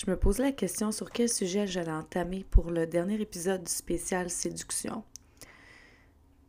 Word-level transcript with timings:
je 0.00 0.10
me 0.10 0.16
posais 0.16 0.42
la 0.42 0.52
question 0.52 0.92
sur 0.92 1.10
quel 1.10 1.28
sujet 1.28 1.66
j'allais 1.66 1.92
entamer 1.92 2.46
pour 2.50 2.70
le 2.70 2.86
dernier 2.86 3.20
épisode 3.20 3.64
du 3.64 3.70
spécial 3.70 4.30
séduction. 4.30 5.04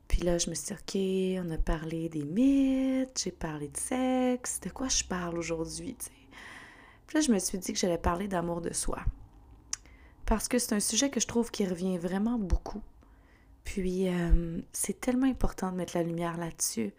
Puis 0.07 0.21
là, 0.21 0.37
je 0.37 0.49
me 0.49 0.55
suis 0.55 0.73
dit, 0.73 1.39
OK, 1.39 1.45
on 1.45 1.51
a 1.51 1.57
parlé 1.57 2.07
des 2.07 2.23
mythes, 2.23 3.21
j'ai 3.21 3.31
parlé 3.31 3.67
de 3.67 3.75
sexe, 3.75 4.61
de 4.61 4.69
quoi 4.69 4.87
je 4.87 5.03
parle 5.03 5.37
aujourd'hui, 5.37 5.97
tu. 5.99 6.09
Puis 7.07 7.17
là, 7.17 7.21
je 7.21 7.31
me 7.31 7.39
suis 7.39 7.57
dit 7.57 7.73
que 7.73 7.79
j'allais 7.79 7.97
parler 7.97 8.29
d'amour 8.29 8.61
de 8.61 8.71
soi. 8.71 8.99
Parce 10.25 10.47
que 10.47 10.57
c'est 10.57 10.73
un 10.73 10.79
sujet 10.79 11.09
que 11.09 11.19
je 11.19 11.27
trouve 11.27 11.51
qui 11.51 11.65
revient 11.65 11.97
vraiment 11.97 12.39
beaucoup. 12.39 12.81
Puis, 13.65 14.07
euh, 14.07 14.61
c'est 14.71 15.01
tellement 15.01 15.27
important 15.27 15.73
de 15.73 15.75
mettre 15.75 15.97
la 15.97 16.03
lumière 16.03 16.37
là-dessus. 16.37 16.93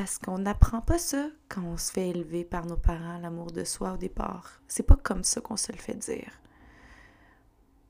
Parce 0.00 0.16
qu'on 0.18 0.38
n'apprend 0.38 0.80
pas 0.80 0.96
ça 0.96 1.26
quand 1.48 1.64
on 1.64 1.76
se 1.76 1.90
fait 1.90 2.10
élever 2.10 2.44
par 2.44 2.66
nos 2.66 2.76
parents, 2.76 3.18
l'amour 3.18 3.50
de 3.50 3.64
soi 3.64 3.94
au 3.94 3.96
départ. 3.96 4.60
C'est 4.68 4.84
pas 4.84 4.94
comme 4.94 5.24
ça 5.24 5.40
qu'on 5.40 5.56
se 5.56 5.72
le 5.72 5.78
fait 5.78 5.96
dire. 5.96 6.30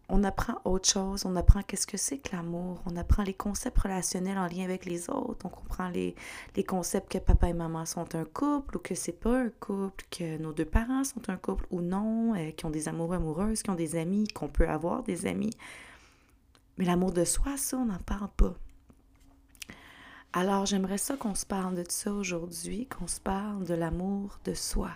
On 0.08 0.24
apprend 0.24 0.54
autre 0.64 0.88
chose, 0.88 1.26
on 1.26 1.36
apprend 1.36 1.60
qu'est-ce 1.60 1.86
que 1.86 1.98
c'est 1.98 2.16
que 2.16 2.34
l'amour, 2.34 2.80
on 2.86 2.96
apprend 2.96 3.24
les 3.24 3.34
concepts 3.34 3.80
relationnels 3.80 4.38
en 4.38 4.46
lien 4.46 4.64
avec 4.64 4.86
les 4.86 5.10
autres, 5.10 5.44
on 5.44 5.50
comprend 5.50 5.90
les, 5.90 6.14
concepts 6.66 7.12
que 7.12 7.18
papa 7.18 7.50
et 7.50 7.52
maman 7.52 7.84
sont 7.84 8.14
un 8.14 8.24
couple 8.24 8.78
ou 8.78 8.80
que 8.80 8.94
c'est 8.94 9.12
pas 9.12 9.40
un 9.40 9.50
couple, 9.60 10.06
que 10.10 10.38
nos 10.38 10.54
deux 10.54 10.64
parents 10.64 11.04
sont 11.04 11.28
un 11.28 11.36
couple 11.36 11.66
ou 11.70 11.82
non, 11.82 12.34
euh, 12.34 12.52
qui 12.52 12.64
ont 12.64 12.70
des 12.70 12.88
amoureux 12.88 13.16
amoureuses, 13.16 13.62
qui 13.62 13.68
ont 13.68 13.74
des 13.74 13.96
amis, 13.96 14.28
qu'on 14.28 14.48
peut 14.48 14.66
avoir 14.66 15.02
des 15.02 15.26
amis. 15.26 15.52
Mais 16.78 16.86
l'amour 16.86 17.12
de 17.12 17.26
soi, 17.26 17.58
ça, 17.58 17.76
on 17.76 17.84
n'en 17.84 17.98
parle 17.98 18.30
pas. 18.34 18.54
Alors 20.32 20.66
j'aimerais 20.66 20.98
ça 20.98 21.16
qu'on 21.16 21.34
se 21.34 21.46
parle 21.46 21.74
de 21.74 21.84
ça 21.88 22.12
aujourd'hui, 22.12 22.86
qu'on 22.86 23.06
se 23.06 23.20
parle 23.20 23.64
de 23.64 23.74
l'amour 23.74 24.38
de 24.44 24.52
soi. 24.52 24.90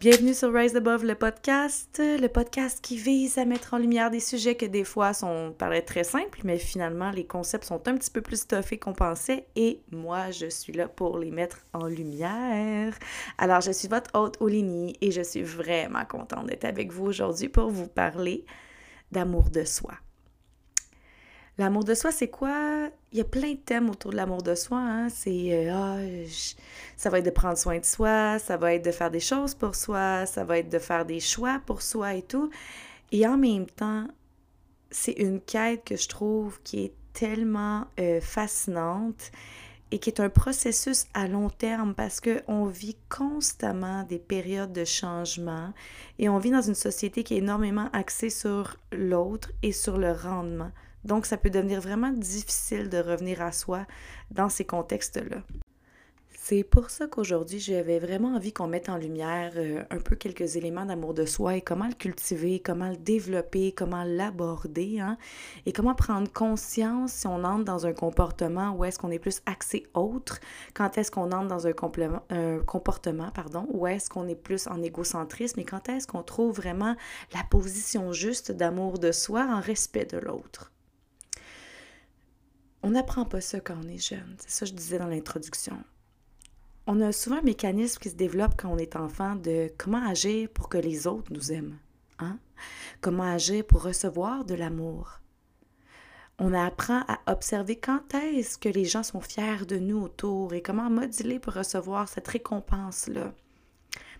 Bienvenue 0.00 0.32
sur 0.32 0.54
Rise 0.54 0.76
Above 0.76 1.04
le 1.04 1.16
podcast, 1.16 1.98
le 1.98 2.28
podcast 2.28 2.78
qui 2.80 2.96
vise 2.96 3.36
à 3.36 3.44
mettre 3.44 3.74
en 3.74 3.78
lumière 3.78 4.12
des 4.12 4.20
sujets 4.20 4.54
que 4.54 4.64
des 4.64 4.84
fois 4.84 5.12
sont 5.12 5.52
paraissent 5.58 5.86
très 5.86 6.04
simples, 6.04 6.38
mais 6.44 6.56
finalement 6.56 7.10
les 7.10 7.26
concepts 7.26 7.64
sont 7.64 7.88
un 7.88 7.96
petit 7.96 8.12
peu 8.12 8.20
plus 8.20 8.42
stuffés 8.42 8.78
qu'on 8.78 8.92
pensait 8.92 9.48
et 9.56 9.80
moi 9.90 10.30
je 10.30 10.46
suis 10.46 10.72
là 10.72 10.86
pour 10.86 11.18
les 11.18 11.32
mettre 11.32 11.66
en 11.72 11.88
lumière. 11.88 12.96
Alors 13.38 13.60
je 13.60 13.72
suis 13.72 13.88
votre 13.88 14.10
hôte 14.14 14.36
Olini 14.38 14.96
et 15.00 15.10
je 15.10 15.22
suis 15.22 15.42
vraiment 15.42 16.04
contente 16.04 16.46
d'être 16.46 16.64
avec 16.64 16.92
vous 16.92 17.06
aujourd'hui 17.06 17.48
pour 17.48 17.68
vous 17.68 17.88
parler 17.88 18.44
d'amour 19.10 19.50
de 19.50 19.64
soi. 19.64 19.94
L'amour 21.58 21.82
de 21.82 21.94
soi, 21.94 22.12
c'est 22.12 22.28
quoi? 22.28 22.88
Il 23.10 23.18
y 23.18 23.20
a 23.20 23.24
plein 23.24 23.54
de 23.54 23.58
thèmes 23.58 23.90
autour 23.90 24.12
de 24.12 24.16
l'amour 24.16 24.42
de 24.42 24.54
soi. 24.54 24.78
Hein? 24.78 25.08
C'est 25.08 25.68
ah, 25.68 25.98
ça 26.96 27.10
va 27.10 27.18
être 27.18 27.24
de 27.24 27.30
prendre 27.30 27.58
soin 27.58 27.78
de 27.78 27.84
soi, 27.84 28.38
ça 28.38 28.56
va 28.56 28.74
être 28.74 28.84
de 28.84 28.92
faire 28.92 29.10
des 29.10 29.20
choses 29.20 29.54
pour 29.54 29.74
soi, 29.74 30.24
ça 30.26 30.44
va 30.44 30.58
être 30.58 30.68
de 30.68 30.78
faire 30.78 31.04
des 31.04 31.18
choix 31.18 31.60
pour 31.66 31.82
soi 31.82 32.14
et 32.14 32.22
tout. 32.22 32.48
Et 33.10 33.26
en 33.26 33.36
même 33.36 33.66
temps, 33.66 34.06
c'est 34.92 35.12
une 35.12 35.40
quête 35.40 35.84
que 35.84 35.96
je 35.96 36.08
trouve 36.08 36.60
qui 36.62 36.84
est 36.84 36.94
tellement 37.12 37.86
euh, 37.98 38.20
fascinante 38.20 39.32
et 39.90 39.98
qui 39.98 40.10
est 40.10 40.20
un 40.20 40.28
processus 40.28 41.06
à 41.12 41.26
long 41.26 41.50
terme 41.50 41.94
parce 41.94 42.20
qu'on 42.20 42.66
vit 42.66 42.96
constamment 43.08 44.04
des 44.04 44.20
périodes 44.20 44.72
de 44.72 44.84
changement 44.84 45.72
et 46.20 46.28
on 46.28 46.38
vit 46.38 46.50
dans 46.50 46.62
une 46.62 46.76
société 46.76 47.24
qui 47.24 47.34
est 47.34 47.38
énormément 47.38 47.88
axée 47.92 48.30
sur 48.30 48.76
l'autre 48.92 49.50
et 49.64 49.72
sur 49.72 49.98
le 49.98 50.12
rendement. 50.12 50.70
Donc, 51.04 51.26
ça 51.26 51.36
peut 51.36 51.50
devenir 51.50 51.80
vraiment 51.80 52.12
difficile 52.12 52.88
de 52.88 52.98
revenir 52.98 53.42
à 53.42 53.52
soi 53.52 53.86
dans 54.30 54.48
ces 54.48 54.64
contextes-là. 54.64 55.42
C'est 56.50 56.64
pour 56.64 56.88
ça 56.88 57.06
qu'aujourd'hui, 57.06 57.58
j'avais 57.58 57.98
vraiment 57.98 58.34
envie 58.34 58.54
qu'on 58.54 58.68
mette 58.68 58.88
en 58.88 58.96
lumière 58.96 59.52
euh, 59.56 59.82
un 59.90 59.98
peu 59.98 60.16
quelques 60.16 60.56
éléments 60.56 60.86
d'amour 60.86 61.12
de 61.12 61.26
soi 61.26 61.56
et 61.56 61.60
comment 61.60 61.86
le 61.86 61.92
cultiver, 61.92 62.58
comment 62.58 62.88
le 62.88 62.96
développer, 62.96 63.72
comment 63.72 64.02
l'aborder, 64.02 64.98
hein, 64.98 65.18
et 65.66 65.74
comment 65.74 65.94
prendre 65.94 66.32
conscience 66.32 67.12
si 67.12 67.26
on 67.26 67.44
entre 67.44 67.64
dans 67.64 67.84
un 67.84 67.92
comportement 67.92 68.70
où 68.70 68.86
est-ce 68.86 68.98
qu'on 68.98 69.10
est 69.10 69.18
plus 69.18 69.42
axé 69.44 69.88
autre, 69.92 70.40
quand 70.72 70.96
est-ce 70.96 71.10
qu'on 71.10 71.32
entre 71.32 71.48
dans 71.48 71.66
un, 71.66 71.74
un 72.30 72.60
comportement, 72.60 73.30
pardon, 73.30 73.66
où 73.68 73.86
est-ce 73.86 74.08
qu'on 74.08 74.26
est 74.26 74.34
plus 74.34 74.68
en 74.68 74.82
égocentrisme 74.82 75.60
et 75.60 75.66
quand 75.66 75.90
est-ce 75.90 76.06
qu'on 76.06 76.22
trouve 76.22 76.56
vraiment 76.56 76.96
la 77.34 77.44
position 77.50 78.14
juste 78.14 78.52
d'amour 78.52 78.98
de 78.98 79.12
soi 79.12 79.46
en 79.50 79.60
respect 79.60 80.06
de 80.06 80.16
l'autre. 80.16 80.72
On 82.82 82.90
n'apprend 82.90 83.24
pas 83.24 83.40
ça 83.40 83.60
quand 83.60 83.76
on 83.82 83.88
est 83.88 83.98
jeune. 83.98 84.36
C'est 84.38 84.50
ça 84.50 84.64
que 84.64 84.70
je 84.70 84.76
disais 84.76 84.98
dans 84.98 85.06
l'introduction. 85.06 85.76
On 86.86 87.00
a 87.00 87.12
souvent 87.12 87.38
un 87.38 87.42
mécanisme 87.42 88.00
qui 88.00 88.08
se 88.08 88.14
développe 88.14 88.54
quand 88.56 88.70
on 88.70 88.78
est 88.78 88.96
enfant 88.96 89.36
de 89.36 89.70
comment 89.76 90.06
agir 90.06 90.48
pour 90.48 90.68
que 90.68 90.78
les 90.78 91.06
autres 91.06 91.32
nous 91.32 91.52
aiment. 91.52 91.76
Hein? 92.18 92.38
Comment 93.00 93.30
agir 93.30 93.64
pour 93.66 93.82
recevoir 93.82 94.44
de 94.44 94.54
l'amour? 94.54 95.20
On 96.38 96.54
apprend 96.54 97.02
à 97.08 97.18
observer 97.26 97.76
quand 97.76 98.14
est-ce 98.14 98.56
que 98.56 98.68
les 98.68 98.84
gens 98.84 99.02
sont 99.02 99.20
fiers 99.20 99.66
de 99.66 99.76
nous 99.76 100.00
autour 100.00 100.54
et 100.54 100.62
comment 100.62 100.88
moduler 100.88 101.40
pour 101.40 101.54
recevoir 101.54 102.08
cette 102.08 102.28
récompense-là. 102.28 103.34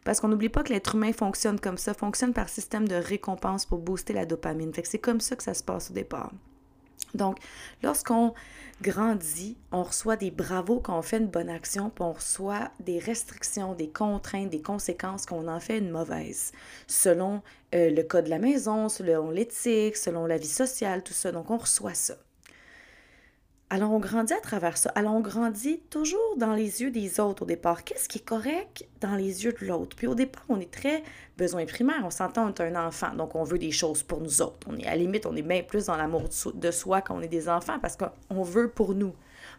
Parce 0.05 0.21
qu'on 0.21 0.29
n'oublie 0.29 0.49
pas 0.49 0.63
que 0.63 0.73
l'être 0.73 0.97
humain 0.97 1.13
fonctionne 1.13 1.61
comme 1.61 1.79
ça, 1.79 1.95
fonctionne 1.95 2.33
par 2.33 2.49
système 2.49 2.89
de 2.89 2.97
récompense 2.97 3.67
pour 3.67 3.79
booster 3.79 4.13
la 4.13 4.27
dopamine. 4.27 4.73
C'est 4.83 4.99
comme 4.99 5.21
ça 5.21 5.37
que 5.37 5.43
ça 5.43 5.55
se 5.55 5.63
passe 5.63 5.91
au 5.91 5.95
départ. 5.95 6.33
Donc, 7.15 7.39
lorsqu'on 7.83 8.35
grandit, 8.83 9.57
on 9.73 9.83
reçoit 9.83 10.17
des 10.17 10.31
bravos 10.31 10.81
quand 10.81 10.99
on 10.99 11.03
fait 11.03 11.19
une 11.19 11.27
bonne 11.27 11.49
action, 11.49 11.91
puis 11.91 12.05
on 12.05 12.13
reçoit 12.13 12.71
des 12.81 12.99
restrictions, 12.99 13.75
des 13.75 13.89
contraintes, 13.89 14.51
des 14.51 14.63
conséquences 14.63 15.27
quand 15.27 15.37
on 15.37 15.49
en 15.49 15.61
fait 15.61 15.79
une 15.79 15.91
mauvaise, 15.91 16.53
selon 16.87 17.43
euh, 17.75 17.91
le 17.91 18.03
code 18.03 18.27
de 18.27 18.31
la 18.31 18.39
maison, 18.39 18.89
selon 18.89 19.31
l'éthique, 19.31 19.97
selon 19.97 20.27
la 20.27 20.37
vie 20.37 20.47
sociale, 20.47 21.03
tout 21.03 21.13
ça. 21.13 21.33
Donc, 21.33 21.51
on 21.51 21.59
reçoit 21.59 21.95
ça. 21.95 22.15
Alors, 23.71 23.93
on 23.93 23.99
grandit 23.99 24.33
à 24.33 24.41
travers 24.41 24.79
ça. 24.79 24.91
Alors, 24.95 25.13
on 25.15 25.21
grandit 25.21 25.81
toujours 25.91 26.37
dans 26.39 26.55
les 26.55 26.81
yeux 26.81 26.91
des 26.91 27.21
autres 27.21 27.43
au 27.43 27.47
départ. 27.47 27.85
Qu'est-ce 27.85 28.09
qui 28.09 28.19
est 28.19 28.25
correct 28.25 28.89
dans 29.03 29.15
les 29.15 29.45
yeux 29.45 29.53
de 29.53 29.67
l'autre? 29.67 29.95
Puis 29.95 30.07
au 30.07 30.15
départ, 30.15 30.45
on 30.49 30.59
est 30.59 30.71
très 30.71 31.03
besoin 31.37 31.67
primaire. 31.67 32.01
On 32.03 32.11
s'entend, 32.11 32.51
on 32.51 32.63
un 32.63 32.87
enfant, 32.87 33.15
donc 33.15 33.35
on 33.35 33.45
veut 33.45 33.59
des 33.59 33.71
choses 33.71 34.03
pour 34.03 34.23
nous 34.23 34.41
autres. 34.41 34.67
On 34.71 34.77
est 34.79 34.87
à 34.87 34.93
la 34.93 34.97
limite, 34.97 35.27
on 35.27 35.37
est 35.37 35.43
bien 35.43 35.63
plus 35.63 35.87
dans 35.87 35.97
l'amour 35.97 36.25
de 36.55 36.71
soi 36.71 37.03
quand 37.03 37.19
on 37.19 37.21
est 37.21 37.29
des 37.29 37.49
enfants 37.51 37.79
parce 37.79 37.97
qu'on 37.97 38.43
veut 38.43 38.71
pour 38.71 38.95
nous. 38.95 39.13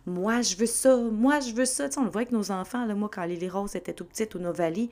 Moi, 0.07 0.41
je 0.41 0.55
veux 0.55 0.65
ça. 0.65 0.97
Moi, 0.97 1.39
je 1.39 1.53
veux 1.53 1.65
ça. 1.65 1.87
Tu 1.87 1.93
sais, 1.93 1.99
on 1.99 2.05
le 2.05 2.09
voit 2.09 2.21
avec 2.21 2.31
nos 2.31 2.49
enfants. 2.49 2.85
Là, 2.85 2.95
moi, 2.95 3.11
quand 3.13 3.25
Lily 3.25 3.49
Rose 3.49 3.75
était 3.75 3.93
tout 3.93 4.05
petite 4.05 4.33
ou 4.33 4.39
Novali, 4.39 4.89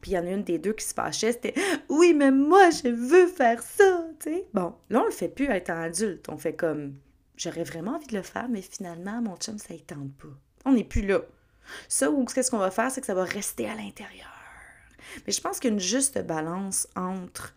puis 0.00 0.10
il 0.10 0.14
y 0.14 0.18
en 0.18 0.26
a 0.26 0.30
une 0.30 0.42
des 0.42 0.58
deux 0.58 0.72
qui 0.72 0.84
se 0.84 0.94
fâchait, 0.94 1.30
c'était 1.30 1.54
Oui, 1.88 2.12
mais 2.12 2.32
moi, 2.32 2.70
je 2.70 2.88
veux 2.88 3.28
faire 3.28 3.62
ça. 3.62 4.04
Bon, 4.52 4.74
là, 4.90 5.00
on 5.00 5.04
le 5.04 5.12
fait 5.12 5.28
plus 5.28 5.48
étant 5.54 5.80
adulte. 5.80 6.28
On 6.28 6.36
fait 6.36 6.54
comme 6.54 6.94
J'aurais 7.42 7.64
vraiment 7.64 7.96
envie 7.96 8.06
de 8.06 8.16
le 8.16 8.22
faire, 8.22 8.48
mais 8.48 8.62
finalement, 8.62 9.20
mon 9.20 9.36
chum, 9.36 9.58
ça 9.58 9.74
ne 9.74 9.78
tente 9.80 10.12
pas. 10.14 10.28
On 10.64 10.72
n'est 10.72 10.84
plus 10.84 11.04
là. 11.04 11.22
Ça, 11.88 12.08
ou 12.08 12.24
qu'est-ce 12.24 12.52
qu'on 12.52 12.58
va 12.58 12.70
faire, 12.70 12.88
c'est 12.90 13.00
que 13.00 13.06
ça 13.06 13.14
va 13.14 13.24
rester 13.24 13.68
à 13.68 13.74
l'intérieur. 13.74 14.28
Mais 15.26 15.32
je 15.32 15.40
pense 15.40 15.58
qu'une 15.58 15.80
juste 15.80 16.20
balance 16.24 16.86
entre 16.94 17.52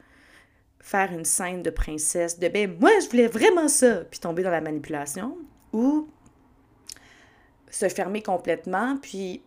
faire 0.79 1.11
une 1.11 1.25
scène 1.25 1.61
de 1.61 1.69
princesse, 1.69 2.39
de 2.39 2.47
ben 2.47 2.77
moi 2.79 2.91
je 2.99 3.09
voulais 3.09 3.27
vraiment 3.27 3.67
ça, 3.67 3.97
puis 4.05 4.19
tomber 4.19 4.41
dans 4.41 4.49
la 4.49 4.61
manipulation, 4.61 5.37
ou 5.71 6.09
se 7.69 7.87
fermer 7.89 8.23
complètement, 8.23 8.97
puis 8.97 9.43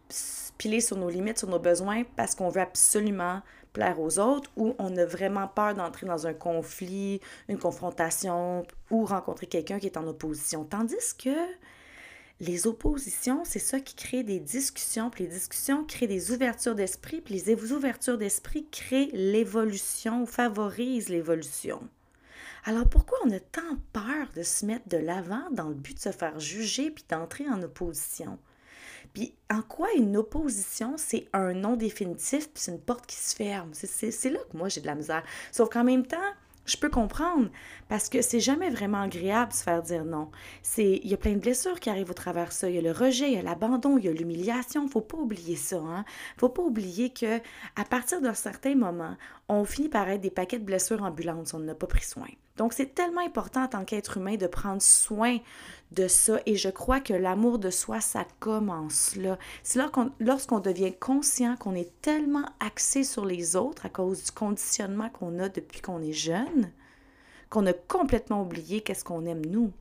piler 0.56 0.81
sur 0.81 0.97
nos 0.97 1.10
limites, 1.10 1.38
sur 1.38 1.49
nos 1.49 1.59
besoins, 1.59 2.05
parce 2.16 2.37
qu'on 2.37 2.49
veut 2.49 2.60
absolument 2.60 3.43
plaire 3.73 4.01
aux 4.01 4.19
autres 4.19 4.51
ou 4.56 4.75
on 4.79 4.97
a 4.97 5.05
vraiment 5.05 5.49
peur 5.49 5.75
d'entrer 5.75 6.06
dans 6.06 6.27
un 6.27 6.34
conflit, 6.34 7.21
une 7.49 7.59
confrontation 7.59 8.67
ou 8.91 9.05
rencontrer 9.05 9.47
quelqu'un 9.47 9.79
qui 9.79 9.87
est 9.87 9.97
en 9.97 10.06
opposition. 10.06 10.65
Tandis 10.65 11.15
que 11.19 11.37
les 12.41 12.69
oppositions, 12.69 13.43
c'est 13.44 13.59
ça 13.59 13.81
qui 13.81 13.97
crée 13.97 14.23
des 14.23 14.38
discussions, 14.38 15.11
puis 15.11 15.25
les 15.25 15.31
discussions 15.31 15.85
créent 15.85 16.06
des 16.06 16.31
ouvertures 16.31 16.76
d'esprit, 16.76 17.20
puis 17.20 17.35
les 17.35 17.73
ouvertures 17.73 18.17
d'esprit 18.17 18.69
créent 18.70 19.11
l'évolution, 19.12 20.25
favorisent 20.25 21.09
l'évolution. 21.09 21.81
Alors 22.65 22.88
pourquoi 22.88 23.19
on 23.25 23.31
a 23.31 23.41
tant 23.41 23.76
peur 23.93 24.29
de 24.37 24.43
se 24.43 24.67
mettre 24.67 24.88
de 24.88 24.99
l'avant 24.99 25.50
dans 25.53 25.69
le 25.69 25.75
but 25.75 25.94
de 25.94 26.00
se 26.00 26.12
faire 26.12 26.38
juger 26.38 26.91
puis 26.91 27.05
d'entrer 27.09 27.49
en 27.49 27.62
opposition? 27.62 28.38
Puis 29.14 29.34
en 29.50 29.62
quoi 29.62 29.88
une 29.96 30.16
opposition, 30.16 30.94
c'est 30.96 31.28
un 31.32 31.55
non 31.55 31.76
définitif, 31.76 32.49
puis 32.50 32.62
c'est 32.62 32.72
une 32.72 32.81
porte 32.81 33.06
qui 33.06 33.16
se 33.16 33.34
ferme? 33.34 33.70
C'est 33.72 34.31
là 34.31 34.40
que 34.50 34.56
moi 34.56 34.69
j'ai 34.69 34.81
de 34.81 34.87
la 34.87 34.94
misère. 34.94 35.22
Sauf 35.52 35.69
qu'en 35.69 35.84
même 35.84 36.06
temps, 36.06 36.16
je 36.69 36.76
peux 36.76 36.90
comprendre 36.90 37.49
parce 37.88 38.08
que 38.08 38.20
c'est 38.20 38.40
jamais 38.40 38.69
vraiment 38.70 39.00
agréable 39.00 39.52
de 39.52 39.56
se 39.56 39.62
faire 39.62 39.82
dire 39.82 40.05
non. 40.05 40.31
C'est 40.62 41.00
il 41.02 41.08
y 41.08 41.14
a 41.14 41.16
plein 41.16 41.32
de 41.32 41.38
blessures 41.38 41.81
qui 41.81 41.88
arrivent 41.90 42.10
au 42.10 42.14
travers 42.14 42.49
de 42.49 42.52
ça, 42.52 42.69
il 42.69 42.76
y 42.76 42.78
a 42.78 42.82
le 42.82 42.93
rejet, 42.93 43.28
il 43.28 43.34
y 43.34 43.38
a 43.38 43.43
l'abandon, 43.43 43.96
il 43.96 44.05
y 44.05 44.08
a 44.08 44.12
l'humiliation, 44.12 44.87
faut 44.87 45.00
pas 45.00 45.16
oublier 45.16 45.56
ça 45.56 45.78
hein. 45.78 46.05
Faut 46.37 46.50
pas 46.50 46.62
oublier 46.62 47.10
que 47.10 47.38
à 47.76 47.84
partir 47.88 48.20
d'un 48.20 48.34
certain 48.34 48.75
moment, 48.75 49.16
on 49.49 49.64
finit 49.64 49.88
par 49.88 50.08
être 50.08 50.20
des 50.20 50.31
paquets 50.31 50.58
de 50.58 50.64
blessures 50.64 51.02
ambulantes 51.02 51.49
si 51.49 51.55
on 51.55 51.60
n'a 51.60 51.75
pas 51.75 51.87
pris 51.87 52.05
soin. 52.05 52.28
Donc, 52.58 52.72
c'est 52.75 52.94
tellement 52.94 53.20
important 53.20 53.62
en 53.62 53.69
tant 53.69 53.84
qu'être 53.84 54.19
humain 54.19 54.34
de 54.37 54.46
prendre 54.46 54.82
soin 54.82 55.38
de 55.93 56.08
ça. 56.08 56.40
Et 56.44 56.56
je 56.56 56.69
crois 56.69 57.00
que 57.00 57.14
l'amour 57.14 57.58
de 57.58 57.70
soi, 57.70 58.00
ça 58.00 58.26
commence 58.40 59.16
là. 59.16 59.38
C'est 59.62 59.81
lorsqu'on 60.20 60.60
devient 60.60 60.93
conscient 60.93 61.56
qu'on 61.56 61.75
est 61.75 61.90
tellement 62.02 62.44
axé 62.60 63.05
sur 63.05 63.25
les 63.25 63.56
autres 63.56 63.87
à 63.87 63.88
cause 63.88 64.25
du 64.25 64.32
conditionnement 64.32 65.08
qu'on 65.08 65.38
a 65.38 65.49
depuis 65.49 65.81
qu'on 65.81 66.02
est 66.02 66.12
jeune, 66.12 66.70
qu'on 67.49 67.64
a 67.66 67.72
complètement 67.72 68.43
oublié 68.43 68.82
qu'est-ce 68.82 69.05
qu'on 69.05 69.25
aime 69.25 69.46
nous. 69.46 69.72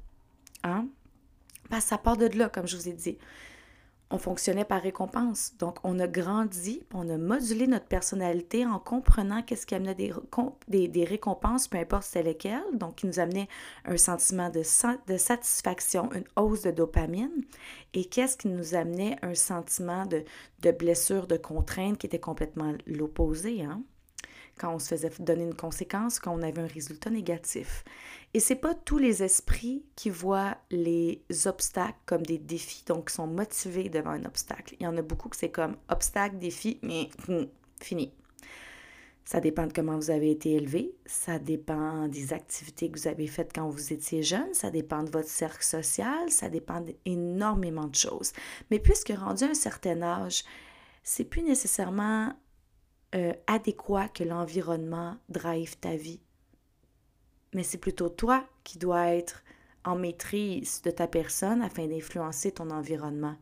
Hein? 0.63 0.87
Parce 1.69 1.85
ça 1.85 1.97
part 1.97 2.15
de 2.15 2.27
là, 2.27 2.47
comme 2.47 2.67
je 2.67 2.77
vous 2.77 2.87
ai 2.87 2.93
dit 2.93 3.17
on 4.09 4.17
fonctionnait 4.17 4.65
par 4.65 4.81
récompense. 4.81 5.53
Donc, 5.59 5.77
on 5.83 5.99
a 5.99 6.07
grandi, 6.07 6.83
on 6.93 7.09
a 7.09 7.17
modulé 7.17 7.67
notre 7.67 7.87
personnalité 7.87 8.65
en 8.65 8.79
comprenant 8.79 9.41
qu'est-ce 9.43 9.65
qui 9.65 9.75
amenait 9.75 9.95
des, 9.95 11.03
récompenses, 11.03 11.67
peu 11.67 11.77
importe 11.77 12.03
c'est 12.03 12.23
lesquelles, 12.23 12.63
donc 12.73 12.95
qui 12.95 13.07
nous 13.07 13.19
amenait 13.19 13.47
un 13.85 13.97
sentiment 13.97 14.49
de, 14.49 14.61
de 15.07 15.17
satisfaction, 15.17 16.09
une 16.13 16.25
hausse 16.35 16.61
de 16.61 16.71
dopamine, 16.71 17.43
et 17.93 18.05
qu'est-ce 18.05 18.37
qui 18.37 18.47
nous 18.47 18.75
amenait 18.75 19.17
un 19.21 19.35
sentiment 19.35 20.05
de, 20.05 20.23
de 20.61 20.71
blessure, 20.71 21.27
de 21.27 21.37
contrainte 21.37 21.97
qui 21.97 22.07
était 22.07 22.19
complètement 22.19 22.73
l'opposé. 22.85 23.63
Hein? 23.63 23.83
Quand 24.57 24.73
on 24.73 24.79
se 24.79 24.89
faisait 24.89 25.11
donner 25.19 25.43
une 25.43 25.55
conséquence, 25.55 26.19
quand 26.19 26.33
on 26.33 26.41
avait 26.41 26.61
un 26.61 26.67
résultat 26.67 27.09
négatif. 27.09 27.83
Et 28.33 28.39
c'est 28.39 28.55
pas 28.55 28.73
tous 28.73 28.97
les 28.97 29.23
esprits 29.23 29.85
qui 29.95 30.09
voient 30.09 30.57
les 30.69 31.23
obstacles 31.45 31.97
comme 32.05 32.23
des 32.23 32.37
défis, 32.37 32.83
donc 32.85 33.09
qui 33.09 33.15
sont 33.15 33.27
motivés 33.27 33.89
devant 33.89 34.11
un 34.11 34.25
obstacle. 34.25 34.75
Il 34.79 34.83
y 34.83 34.87
en 34.87 34.97
a 34.97 35.01
beaucoup 35.01 35.29
que 35.29 35.37
c'est 35.37 35.51
comme 35.51 35.77
obstacle, 35.89 36.37
défi, 36.37 36.79
mais 36.81 37.09
hum, 37.27 37.47
fini. 37.81 38.13
Ça 39.27 39.41
dépend 39.41 39.67
de 39.67 39.73
comment 39.73 39.97
vous 39.97 40.09
avez 40.09 40.31
été 40.31 40.53
élevé, 40.53 40.95
ça 41.05 41.37
dépend 41.37 42.07
des 42.07 42.31
activités 42.31 42.89
que 42.89 42.97
vous 42.97 43.09
avez 43.09 43.27
faites 43.27 43.51
quand 43.53 43.67
vous 43.67 43.91
étiez 43.91 44.23
jeune, 44.23 44.53
ça 44.53 44.71
dépend 44.71 45.03
de 45.03 45.09
votre 45.09 45.27
cercle 45.27 45.65
social, 45.65 46.29
ça 46.29 46.47
dépend 46.47 46.79
d'énormément 46.79 47.87
de 47.87 47.95
choses. 47.95 48.31
Mais 48.71 48.79
puisque 48.79 49.09
rendu 49.09 49.43
à 49.43 49.49
un 49.49 49.53
certain 49.53 50.01
âge, 50.01 50.45
c'est 51.03 51.25
plus 51.25 51.41
nécessairement 51.41 52.33
euh, 53.15 53.33
adéquat 53.47 54.09
que 54.09 54.23
l'environnement 54.23 55.17
drive 55.29 55.77
ta 55.77 55.95
vie. 55.95 56.19
Mais 57.53 57.63
c'est 57.63 57.77
plutôt 57.77 58.09
toi 58.09 58.45
qui 58.63 58.77
dois 58.77 59.07
être 59.07 59.43
en 59.85 59.95
maîtrise 59.95 60.81
de 60.81 60.91
ta 60.91 61.07
personne 61.07 61.61
afin 61.61 61.87
d'influencer 61.87 62.51
ton 62.51 62.69
environnement. 62.69 63.35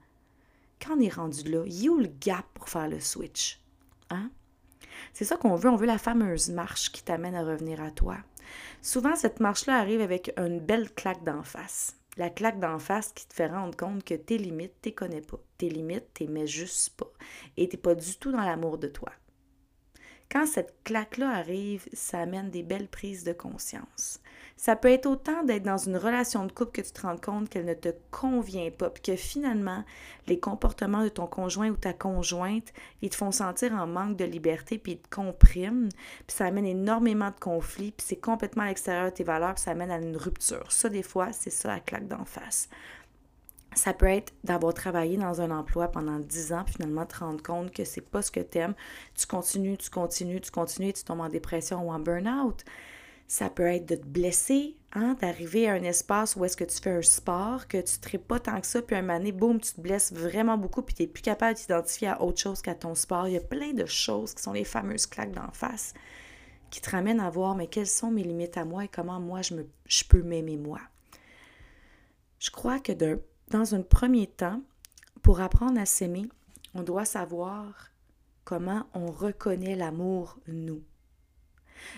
Quand 0.79 0.97
on 0.97 1.01
est 1.01 1.13
rendu 1.13 1.49
là, 1.49 1.63
il 1.65 1.83
y 1.83 1.87
a 1.87 1.91
où 1.91 1.97
le 1.97 2.11
gap 2.19 2.45
pour 2.53 2.69
faire 2.69 2.87
le 2.87 2.99
switch? 2.99 3.59
Hein? 4.09 4.29
C'est 5.13 5.25
ça 5.25 5.37
qu'on 5.37 5.55
veut. 5.55 5.69
On 5.69 5.75
veut 5.75 5.87
la 5.87 5.97
fameuse 5.97 6.49
marche 6.49 6.91
qui 6.91 7.03
t'amène 7.03 7.35
à 7.35 7.43
revenir 7.43 7.81
à 7.81 7.91
toi. 7.91 8.17
Souvent, 8.81 9.15
cette 9.15 9.39
marche-là 9.39 9.77
arrive 9.77 10.01
avec 10.01 10.31
une 10.37 10.59
belle 10.59 10.91
claque 10.93 11.23
d'en 11.23 11.43
face. 11.43 11.95
La 12.17 12.29
claque 12.29 12.59
d'en 12.59 12.79
face 12.79 13.11
qui 13.11 13.27
te 13.27 13.33
fait 13.33 13.47
rendre 13.47 13.75
compte 13.75 14.03
que 14.03 14.13
tes 14.13 14.37
limites, 14.37 14.75
tu 14.81 14.91
connais 14.91 15.21
pas. 15.21 15.39
Tes 15.57 15.69
limites, 15.69 16.13
tu 16.13 16.27
mets 16.27 16.47
juste 16.47 16.95
pas. 16.95 17.11
Et 17.57 17.67
tu 17.67 17.77
pas 17.77 17.95
du 17.95 18.15
tout 18.17 18.31
dans 18.31 18.41
l'amour 18.41 18.77
de 18.77 18.87
toi. 18.87 19.11
Quand 20.31 20.45
cette 20.45 20.73
claque-là 20.83 21.29
arrive, 21.29 21.87
ça 21.93 22.19
amène 22.19 22.49
des 22.49 22.63
belles 22.63 22.87
prises 22.87 23.23
de 23.23 23.33
conscience. 23.33 24.19
Ça 24.57 24.75
peut 24.75 24.89
être 24.89 25.05
autant 25.05 25.43
d'être 25.43 25.63
dans 25.63 25.77
une 25.77 25.97
relation 25.97 26.45
de 26.45 26.51
couple 26.51 26.71
que 26.71 26.87
tu 26.87 26.91
te 26.91 27.01
rends 27.01 27.17
compte 27.17 27.49
qu'elle 27.49 27.65
ne 27.65 27.73
te 27.73 27.89
convient 28.09 28.71
pas, 28.71 28.89
puis 28.89 29.03
que 29.03 29.15
finalement, 29.15 29.83
les 30.27 30.39
comportements 30.39 31.03
de 31.03 31.09
ton 31.09 31.27
conjoint 31.27 31.69
ou 31.69 31.75
ta 31.75 31.93
conjointe, 31.93 32.73
ils 33.01 33.09
te 33.09 33.15
font 33.15 33.31
sentir 33.31 33.73
en 33.73 33.85
manque 33.85 34.17
de 34.17 34.25
liberté, 34.25 34.77
puis 34.77 34.93
ils 34.93 34.99
te 34.99 35.13
compriment, 35.13 35.89
puis 36.25 36.37
ça 36.37 36.45
amène 36.45 36.65
énormément 36.65 37.29
de 37.29 37.39
conflits, 37.39 37.91
puis 37.91 38.05
c'est 38.07 38.15
complètement 38.15 38.63
à 38.63 38.67
l'extérieur 38.67 39.11
de 39.11 39.15
tes 39.15 39.23
valeurs, 39.23 39.55
puis 39.55 39.63
ça 39.63 39.71
amène 39.71 39.91
à 39.91 39.97
une 39.97 40.17
rupture. 40.17 40.71
Ça, 40.71 40.89
des 40.89 41.03
fois, 41.03 41.33
c'est 41.33 41.49
ça 41.49 41.67
la 41.67 41.79
claque 41.81 42.07
d'en 42.07 42.25
face. 42.25 42.69
Ça 43.75 43.93
peut 43.93 44.07
être 44.07 44.33
d'avoir 44.43 44.73
travaillé 44.73 45.17
dans 45.17 45.41
un 45.41 45.51
emploi 45.51 45.89
pendant 45.89 46.17
10 46.17 46.53
ans, 46.53 46.63
puis 46.65 46.75
finalement 46.75 47.05
te 47.05 47.17
rendre 47.17 47.43
compte 47.43 47.71
que 47.71 47.83
c'est 47.83 48.01
pas 48.01 48.21
ce 48.21 48.31
que 48.31 48.39
tu 48.39 48.57
aimes. 48.57 48.73
Tu 49.15 49.27
continues, 49.27 49.77
tu 49.77 49.89
continues, 49.89 50.41
tu 50.41 50.49
continues, 50.49 50.89
et 50.89 50.93
tu 50.93 51.03
tombes 51.03 51.19
en 51.21 51.29
dépression 51.29 51.85
ou 51.85 51.91
en 51.91 51.99
burn-out. 51.99 52.63
Ça 53.27 53.49
peut 53.49 53.67
être 53.67 53.85
de 53.85 53.95
te 53.95 54.05
blesser, 54.05 54.77
hein, 54.93 55.17
d'arriver 55.19 55.67
à 55.67 55.73
un 55.73 55.83
espace 55.83 56.35
où 56.35 56.45
est-ce 56.45 56.55
que 56.55 56.63
tu 56.63 56.79
fais 56.79 56.91
un 56.91 57.01
sport, 57.01 57.67
que 57.67 57.77
tu 57.77 57.97
ne 58.13 58.17
pas 58.17 58.39
tant 58.39 58.61
que 58.61 58.67
ça, 58.67 58.81
puis 58.81 58.95
un 58.95 59.03
donné, 59.03 59.31
boum, 59.31 59.59
tu 59.59 59.73
te 59.73 59.81
blesses 59.81 60.13
vraiment 60.13 60.57
beaucoup, 60.57 60.81
puis 60.81 60.95
tu 60.95 61.03
n'es 61.03 61.07
plus 61.07 61.23
capable 61.23 61.55
de 61.55 61.59
t'identifier 61.59 62.09
à 62.09 62.21
autre 62.21 62.39
chose 62.39 62.61
qu'à 62.61 62.75
ton 62.75 62.95
sport. 62.95 63.27
Il 63.27 63.33
y 63.33 63.37
a 63.37 63.41
plein 63.41 63.73
de 63.73 63.85
choses 63.85 64.33
qui 64.33 64.41
sont 64.41 64.53
les 64.53 64.63
fameuses 64.63 65.05
claques 65.05 65.33
d'en 65.33 65.51
face 65.51 65.93
qui 66.69 66.81
te 66.81 66.89
ramènent 66.89 67.21
à 67.21 67.29
voir, 67.29 67.55
mais 67.55 67.67
quelles 67.67 67.87
sont 67.87 68.11
mes 68.11 68.23
limites 68.23 68.57
à 68.57 68.65
moi 68.65 68.83
et 68.83 68.89
comment 68.89 69.19
moi 69.19 69.41
je, 69.41 69.53
me, 69.53 69.65
je 69.85 70.03
peux 70.03 70.21
m'aimer 70.21 70.57
moi? 70.57 70.79
Je 72.39 72.51
crois 72.51 72.79
que 72.79 72.91
d'un 72.91 73.17
dans 73.49 73.75
un 73.75 73.81
premier 73.81 74.27
temps, 74.27 74.61
pour 75.21 75.41
apprendre 75.41 75.79
à 75.79 75.85
s'aimer, 75.85 76.29
on 76.73 76.83
doit 76.83 77.05
savoir 77.05 77.91
comment 78.43 78.85
on 78.93 79.07
reconnaît 79.07 79.75
l'amour, 79.75 80.39
nous. 80.47 80.83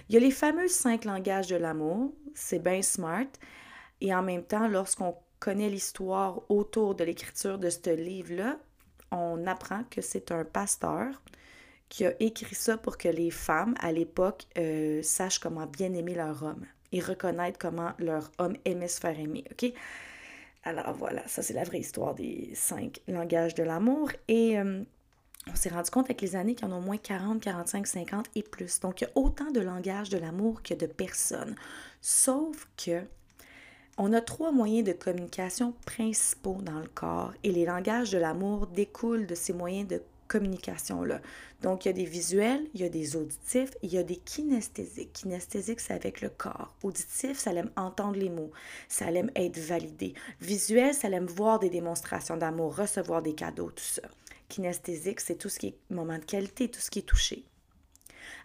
Il 0.07 0.15
y 0.15 0.17
a 0.17 0.21
les 0.21 0.31
fameux 0.31 0.67
cinq 0.67 1.05
langages 1.05 1.47
de 1.47 1.55
l'amour, 1.55 2.13
c'est 2.33 2.59
bien 2.59 2.81
smart, 2.81 3.27
et 4.01 4.13
en 4.13 4.21
même 4.21 4.43
temps, 4.43 4.67
lorsqu'on 4.67 5.15
connaît 5.39 5.69
l'histoire 5.69 6.41
autour 6.49 6.95
de 6.95 7.03
l'écriture 7.03 7.59
de 7.59 7.69
ce 7.69 7.95
livre-là, 7.95 8.57
on 9.11 9.45
apprend 9.47 9.83
que 9.89 10.01
c'est 10.01 10.31
un 10.31 10.43
pasteur 10.43 11.21
qui 11.89 12.05
a 12.05 12.13
écrit 12.19 12.55
ça 12.55 12.77
pour 12.77 12.97
que 12.97 13.07
les 13.07 13.31
femmes, 13.31 13.75
à 13.79 13.91
l'époque, 13.91 14.45
euh, 14.57 15.01
sachent 15.03 15.39
comment 15.39 15.65
bien 15.65 15.93
aimer 15.93 16.15
leur 16.15 16.43
homme 16.43 16.65
et 16.91 16.99
reconnaître 16.99 17.57
comment 17.57 17.93
leur 17.97 18.31
homme 18.37 18.57
aimait 18.65 18.87
se 18.87 18.99
faire 18.99 19.17
aimer. 19.17 19.45
OK? 19.51 19.73
Alors 20.67 20.93
voilà, 20.93 21.25
ça 21.27 21.41
c'est 21.41 21.53
la 21.53 21.63
vraie 21.63 21.79
histoire 21.79 22.13
des 22.13 22.51
cinq 22.53 22.99
langages 23.07 23.55
de 23.55 23.63
l'amour. 23.63 24.11
Et 24.27 24.59
euh, 24.59 24.83
on 25.49 25.55
s'est 25.55 25.69
rendu 25.69 25.89
compte 25.89 26.07
avec 26.07 26.21
les 26.21 26.35
années 26.35 26.55
qu'il 26.55 26.67
y 26.67 26.69
en 26.69 26.75
a 26.75 26.77
au 26.77 26.81
moins 26.81 26.97
40, 26.97 27.41
45, 27.41 27.87
50 27.87 28.25
et 28.35 28.43
plus. 28.43 28.81
Donc 28.81 28.99
il 28.99 29.05
y 29.05 29.07
a 29.07 29.11
autant 29.15 29.49
de 29.49 29.61
langages 29.61 30.09
de 30.09 30.17
l'amour 30.17 30.61
que 30.61 30.73
de 30.73 30.85
personnes. 30.85 31.55
Sauf 32.01 32.67
que 32.75 33.01
on 33.97 34.11
a 34.11 34.19
trois 34.19 34.51
moyens 34.51 34.85
de 34.85 34.91
communication 34.91 35.73
principaux 35.85 36.57
dans 36.61 36.79
le 36.79 36.87
corps 36.87 37.33
et 37.45 37.51
les 37.53 37.65
langages 37.65 38.11
de 38.11 38.17
l'amour 38.17 38.67
découlent 38.67 39.25
de 39.25 39.35
ces 39.35 39.53
moyens 39.53 39.87
de 39.87 40.01
communication-là. 40.27 41.21
Donc, 41.61 41.85
il 41.85 41.89
y 41.89 41.91
a 41.91 41.93
des 41.93 42.05
visuels, 42.05 42.67
il 42.73 42.81
y 42.81 42.83
a 42.83 42.89
des 42.89 43.15
auditifs, 43.15 43.71
il 43.81 43.91
y 43.91 43.97
a 43.97 44.03
des 44.03 44.17
kinesthésiques. 44.17 45.13
Kinesthésique, 45.13 45.79
c'est 45.79 45.93
avec 45.93 46.21
le 46.21 46.29
corps. 46.29 46.75
Auditif, 46.83 47.37
ça 47.37 47.53
aime 47.53 47.71
entendre 47.75 48.17
les 48.17 48.29
mots, 48.29 48.51
ça 48.87 49.11
aime 49.11 49.31
être 49.35 49.57
validé. 49.57 50.13
Visuel, 50.41 50.93
ça 50.93 51.09
aime 51.09 51.25
voir 51.25 51.59
des 51.59 51.69
démonstrations 51.69 52.37
d'amour, 52.37 52.75
recevoir 52.75 53.21
des 53.21 53.33
cadeaux, 53.33 53.71
tout 53.71 53.83
ça. 53.83 54.03
Kinesthésique, 54.49 55.19
c'est 55.19 55.35
tout 55.35 55.49
ce 55.49 55.59
qui 55.59 55.67
est 55.67 55.77
moment 55.89 56.19
de 56.19 56.25
qualité, 56.25 56.69
tout 56.69 56.79
ce 56.79 56.89
qui 56.89 56.99
est 56.99 57.03
touché. 57.03 57.43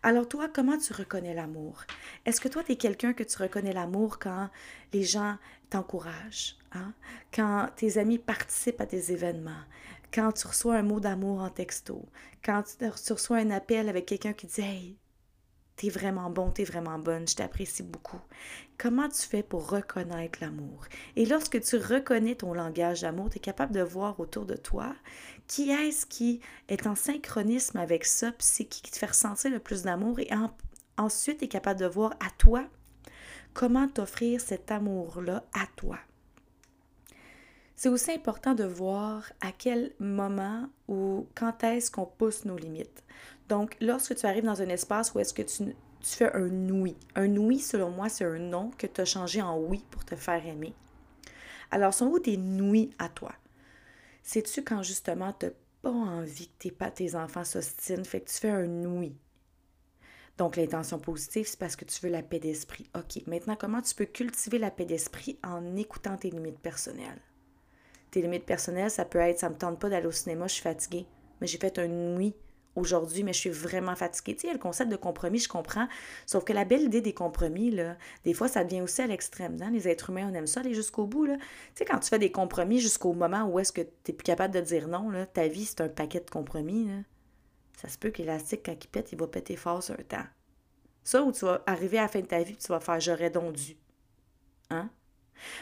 Alors 0.02 0.28
toi, 0.28 0.48
comment 0.52 0.78
tu 0.78 0.92
reconnais 0.92 1.34
l'amour? 1.34 1.84
Est-ce 2.26 2.40
que 2.40 2.48
toi, 2.48 2.64
tu 2.64 2.72
es 2.72 2.76
quelqu'un 2.76 3.12
que 3.12 3.22
tu 3.22 3.36
reconnais 3.38 3.72
l'amour 3.72 4.18
quand 4.18 4.48
les 4.92 5.04
gens 5.04 5.36
t'encouragent, 5.70 6.56
hein? 6.72 6.92
quand 7.32 7.68
tes 7.76 7.98
amis 7.98 8.18
participent 8.18 8.80
à 8.80 8.86
tes 8.86 9.12
événements, 9.12 9.64
quand 10.12 10.32
tu 10.32 10.46
reçois 10.46 10.76
un 10.76 10.82
mot 10.82 11.00
d'amour 11.00 11.40
en 11.40 11.50
texto, 11.50 12.06
quand 12.44 12.62
tu, 12.62 13.12
reçois 13.12 13.38
un 13.38 13.50
appel 13.50 13.88
avec 13.88 14.06
quelqu'un 14.06 14.32
qui 14.32 14.46
dit 14.46 14.60
Hey, 14.60 14.98
t'es 15.76 15.88
vraiment 15.88 16.30
bon, 16.30 16.50
t'es 16.50 16.64
vraiment 16.64 16.98
bonne, 16.98 17.26
je 17.26 17.34
t'apprécie 17.34 17.82
beaucoup. 17.82 18.20
Comment 18.78 19.08
tu 19.08 19.22
fais 19.22 19.42
pour 19.42 19.70
reconnaître 19.70 20.38
l'amour? 20.40 20.84
Et 21.16 21.24
lorsque 21.24 21.60
tu 21.60 21.76
reconnais 21.76 22.34
ton 22.34 22.52
langage 22.52 23.02
d'amour, 23.02 23.30
tu 23.30 23.38
es 23.38 23.40
capable 23.40 23.72
de 23.72 23.82
voir 23.82 24.20
autour 24.20 24.44
de 24.44 24.56
toi 24.56 24.94
qui 25.48 25.70
est-ce 25.70 26.06
qui 26.06 26.40
est 26.68 26.86
en 26.86 26.94
synchronisme 26.94 27.78
avec 27.78 28.04
ça, 28.04 28.32
puis 28.32 28.46
c'est 28.46 28.64
qui 28.64 28.82
te 28.82 28.96
fait 28.96 29.06
ressentir 29.06 29.50
le 29.50 29.58
plus 29.58 29.82
d'amour, 29.82 30.18
et 30.20 30.30
ensuite 30.96 31.38
tu 31.38 31.48
capable 31.48 31.80
de 31.80 31.86
voir 31.86 32.12
à 32.20 32.30
toi 32.38 32.66
comment 33.52 33.88
t'offrir 33.88 34.40
cet 34.40 34.70
amour-là 34.70 35.44
à 35.52 35.66
toi. 35.76 35.98
C'est 37.82 37.88
aussi 37.88 38.12
important 38.12 38.54
de 38.54 38.62
voir 38.62 39.32
à 39.40 39.50
quel 39.50 39.90
moment 39.98 40.68
ou 40.86 41.26
quand 41.34 41.64
est-ce 41.64 41.90
qu'on 41.90 42.06
pousse 42.06 42.44
nos 42.44 42.56
limites. 42.56 43.02
Donc, 43.48 43.76
lorsque 43.80 44.14
tu 44.14 44.24
arrives 44.24 44.44
dans 44.44 44.62
un 44.62 44.68
espace 44.68 45.12
où 45.12 45.18
est-ce 45.18 45.34
que 45.34 45.42
tu, 45.42 45.74
fais 46.00 46.32
un 46.32 46.70
oui. 46.70 46.96
Un 47.16 47.36
oui, 47.36 47.58
selon 47.58 47.90
moi, 47.90 48.08
c'est 48.08 48.24
un 48.24 48.38
non 48.38 48.70
que 48.78 48.86
tu 48.86 49.00
as 49.00 49.04
changé 49.04 49.42
en 49.42 49.58
oui 49.58 49.84
pour 49.90 50.04
te 50.04 50.14
faire 50.14 50.46
aimer. 50.46 50.74
Alors, 51.72 51.92
sont 51.92 52.06
où 52.06 52.20
tes 52.20 52.36
oui 52.36 52.92
à 53.00 53.08
toi? 53.08 53.32
C'est-tu 54.22 54.62
quand 54.62 54.84
justement 54.84 55.32
tu 55.32 55.46
n'as 55.46 55.52
pas 55.82 55.90
envie 55.90 56.50
que 56.60 56.68
tes, 56.68 56.90
tes 56.94 57.16
enfants 57.16 57.42
s'ostinent, 57.42 58.04
fait 58.04 58.20
que 58.20 58.30
tu 58.30 58.36
fais 58.36 58.50
un 58.50 58.84
oui? 58.84 59.16
Donc, 60.38 60.54
l'intention 60.54 61.00
positive, 61.00 61.48
c'est 61.48 61.58
parce 61.58 61.74
que 61.74 61.84
tu 61.84 62.00
veux 62.00 62.12
la 62.12 62.22
paix 62.22 62.38
d'esprit. 62.38 62.88
OK, 62.94 63.26
maintenant, 63.26 63.56
comment 63.56 63.82
tu 63.82 63.92
peux 63.96 64.06
cultiver 64.06 64.58
la 64.58 64.70
paix 64.70 64.84
d'esprit 64.84 65.36
en 65.42 65.74
écoutant 65.74 66.16
tes 66.16 66.30
limites 66.30 66.60
personnelles? 66.60 67.18
Tes 68.12 68.22
limites 68.22 68.44
personnelles, 68.44 68.90
ça 68.90 69.04
peut 69.04 69.18
être 69.18 69.40
ça 69.40 69.48
me 69.48 69.56
tente 69.56 69.80
pas 69.80 69.88
d'aller 69.88 70.06
au 70.06 70.12
cinéma, 70.12 70.46
je 70.46 70.52
suis 70.52 70.62
fatiguée. 70.62 71.06
Mais 71.40 71.46
j'ai 71.48 71.58
fait 71.58 71.78
un 71.78 72.16
oui 72.16 72.34
aujourd'hui, 72.76 73.22
mais 73.22 73.32
je 73.32 73.38
suis 73.38 73.50
vraiment 73.50 73.94
fatiguée. 73.96 74.36
Tu 74.36 74.46
sais, 74.46 74.52
le 74.52 74.58
concept 74.58 74.90
de 74.90 74.96
compromis, 74.96 75.38
je 75.38 75.48
comprends. 75.48 75.88
Sauf 76.26 76.44
que 76.44 76.52
la 76.52 76.64
belle 76.64 76.82
idée 76.82 77.00
des 77.00 77.14
compromis, 77.14 77.70
là, 77.70 77.96
des 78.24 78.34
fois, 78.34 78.48
ça 78.48 78.64
devient 78.64 78.82
aussi 78.82 79.02
à 79.02 79.06
l'extrême. 79.06 79.56
Hein? 79.62 79.70
Les 79.70 79.88
êtres 79.88 80.10
humains, 80.10 80.28
on 80.30 80.34
aime 80.34 80.46
ça, 80.46 80.60
aller 80.60 80.74
jusqu'au 80.74 81.06
bout. 81.06 81.24
Là. 81.24 81.36
Tu 81.36 81.42
sais, 81.76 81.84
quand 81.84 81.98
tu 81.98 82.08
fais 82.08 82.18
des 82.18 82.30
compromis 82.30 82.80
jusqu'au 82.80 83.14
moment 83.14 83.44
où 83.44 83.58
est-ce 83.58 83.72
que 83.72 83.80
tu 83.80 83.88
n'es 84.08 84.14
plus 84.14 84.24
capable 84.24 84.54
de 84.54 84.60
dire 84.60 84.88
non, 84.88 85.10
là, 85.10 85.26
ta 85.26 85.48
vie, 85.48 85.64
c'est 85.64 85.80
un 85.80 85.88
paquet 85.88 86.20
de 86.20 86.30
compromis. 86.30 86.88
Ça 87.80 87.88
se 87.88 87.98
peut 87.98 88.10
que 88.10 88.18
l'élastique, 88.18 88.62
quand 88.64 88.76
il 88.78 88.88
pète, 88.88 89.12
il 89.12 89.18
va 89.18 89.26
péter 89.26 89.56
fort 89.56 89.82
sur 89.82 89.94
un 89.94 90.02
temps. 90.02 90.26
Ça, 91.04 91.22
où 91.22 91.32
tu 91.32 91.44
vas 91.44 91.62
arriver 91.66 91.98
à 91.98 92.02
la 92.02 92.08
fin 92.08 92.20
de 92.20 92.26
ta 92.26 92.42
vie, 92.42 92.56
tu 92.56 92.68
vas 92.68 92.80
faire 92.80 93.00
j'aurais 93.00 93.30
donc 93.30 93.54
dû. 93.54 93.76
Hein? 94.70 94.88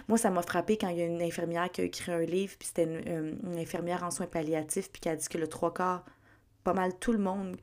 Moi, 0.08 0.18
ça 0.18 0.30
m'a 0.30 0.42
frappé 0.42 0.76
quand 0.76 0.88
il 0.88 0.98
y 0.98 1.02
a 1.02 1.06
une 1.06 1.22
infirmière 1.22 1.70
qui 1.70 1.80
a 1.80 1.84
écrit 1.84 2.12
un 2.12 2.20
livre, 2.20 2.54
puis 2.58 2.68
c'était 2.68 2.84
une, 2.84 3.02
euh, 3.08 3.32
une, 3.44 3.58
infirmière 3.58 4.02
en 4.04 4.10
soins 4.10 4.26
palliatifs, 4.26 4.90
puis 4.90 5.00
qui 5.00 5.08
a 5.08 5.16
dit 5.16 5.28
que 5.28 5.38
le 5.38 5.48
trois 5.48 5.72
quarts 5.72 6.04
pas 6.64 6.74
mal 6.74 6.92
tout 6.98 7.12
le 7.12 7.18
monde 7.18 7.56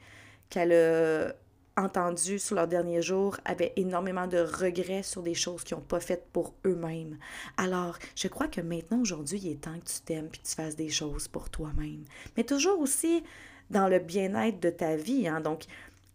qu'elle 0.49 0.73
a 0.73 1.33
entendu 1.77 2.39
sur 2.39 2.55
leurs 2.55 2.67
derniers 2.67 3.01
jours 3.01 3.37
avait 3.45 3.73
énormément 3.75 4.27
de 4.27 4.39
regrets 4.39 5.03
sur 5.03 5.21
des 5.21 5.35
choses 5.35 5.63
qu'ils 5.63 5.77
n'ont 5.77 5.83
pas 5.83 5.99
faites 5.99 6.27
pour 6.33 6.55
eux-mêmes. 6.65 7.17
Alors, 7.55 7.97
je 8.15 8.27
crois 8.27 8.47
que 8.47 8.61
maintenant, 8.61 8.99
aujourd'hui, 8.99 9.39
il 9.39 9.51
est 9.51 9.61
temps 9.61 9.79
que 9.79 9.85
tu 9.85 10.01
t'aimes 10.01 10.25
et 10.25 10.37
que 10.37 10.47
tu 10.47 10.55
fasses 10.55 10.75
des 10.75 10.89
choses 10.89 11.27
pour 11.27 11.49
toi-même. 11.49 12.03
Mais 12.35 12.43
toujours 12.43 12.79
aussi 12.79 13.23
dans 13.69 13.87
le 13.87 13.99
bien-être 13.99 14.59
de 14.59 14.71
ta 14.71 14.95
vie. 14.95 15.27
Hein? 15.27 15.39
Donc, 15.39 15.61
tu 15.61 15.67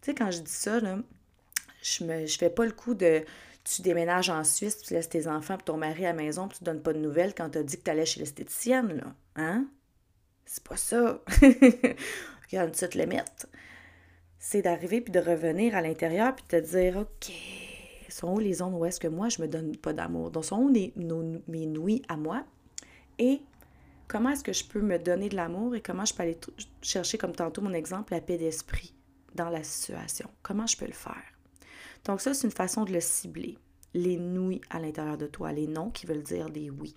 sais, 0.02 0.14
quand 0.14 0.30
je 0.32 0.40
dis 0.40 0.50
ça, 0.50 0.80
là, 0.80 0.99
je 1.82 2.04
ne 2.04 2.26
fais 2.26 2.50
pas 2.50 2.64
le 2.64 2.73
coup 2.73 2.94
de 2.94 3.23
tu 3.64 3.83
déménages 3.83 4.31
en 4.31 4.45
Suisse, 4.45 4.78
tu 4.78 4.95
laisses 4.95 5.09
tes 5.09 5.28
enfants 5.28 5.54
et 5.54 5.62
ton 5.62 5.76
mari 5.76 6.04
à 6.04 6.09
la 6.11 6.14
maison, 6.14 6.49
puis 6.49 6.59
tu 6.59 6.64
donnes 6.64 6.83
pas 6.83 6.92
de 6.92 6.99
nouvelles 6.99 7.35
quand 7.35 7.50
tu 7.50 7.59
as 7.59 7.62
dit 7.62 7.78
que 7.78 7.85
tu 7.85 7.90
allais 7.90 8.07
chez 8.07 8.21
l'esthéticienne, 8.21 8.97
là. 8.97 9.14
Hein? 9.37 9.66
C'est 10.45 10.64
pas 10.64 10.76
ça. 10.76 11.23
a 12.57 12.64
une 12.64 12.71
petite 12.71 12.95
limite. 12.95 13.47
C'est 14.38 14.62
d'arriver 14.62 15.00
puis 15.00 15.12
de 15.12 15.21
revenir 15.21 15.75
à 15.76 15.81
l'intérieur 15.81 16.35
puis 16.35 16.45
de 16.50 16.61
te 16.61 16.71
dire 16.71 16.97
OK, 16.99 17.33
sont 18.12 18.35
où 18.35 18.38
les 18.38 18.54
zones 18.54 18.75
où 18.75 18.85
est-ce 18.85 19.00
que 19.00 19.09
moi 19.09 19.28
je 19.28 19.40
me 19.40 19.49
donne 19.49 19.76
pas 19.76 19.92
d'amour? 19.92 20.31
Donc, 20.31 20.45
sont 20.45 20.57
où 20.57 20.71
mes 20.71 21.66
nuits 21.66 22.02
à 22.09 22.16
moi? 22.16 22.45
Et 23.19 23.40
comment 24.09 24.31
est-ce 24.31 24.45
que 24.45 24.52
je 24.52 24.64
peux 24.64 24.81
me 24.81 24.99
donner 24.99 25.28
de 25.28 25.37
l'amour 25.37 25.75
et 25.75 25.81
comment 25.81 26.04
je 26.04 26.14
peux 26.14 26.23
aller 26.23 26.38
chercher, 26.83 27.19
comme 27.19 27.33
tantôt 27.33 27.62
mon 27.62 27.73
exemple, 27.73 28.12
la 28.12 28.21
paix 28.21 28.38
d'esprit 28.38 28.95
dans 29.35 29.49
la 29.49 29.62
situation? 29.62 30.28
Comment 30.42 30.66
je 30.66 30.76
peux 30.76 30.87
le 30.87 30.92
faire? 30.92 31.32
Donc, 32.04 32.21
ça, 32.21 32.35
c'est 32.35 32.47
une 32.47 32.52
façon 32.52 32.85
de 32.85 32.92
le 32.92 33.00
cibler. 33.00 33.59
Les 33.94 34.16
nuits 34.16 34.61
à 34.71 34.80
l'intérieur 34.80 35.18
de 35.18 35.26
toi, 35.26 35.52
les 35.52 35.66
non 35.66 35.90
qui 35.90 36.06
veulent 36.06 36.23
dire 36.23 36.49
des 36.49 36.71
oui. 36.71 36.97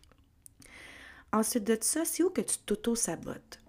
Ensuite 1.34 1.66
de 1.66 1.78
ça, 1.82 2.06
c'est 2.06 2.24
où 2.24 2.30
que 2.30 2.42
tu 2.42 2.58
t'auto-sabotes? 2.60 3.60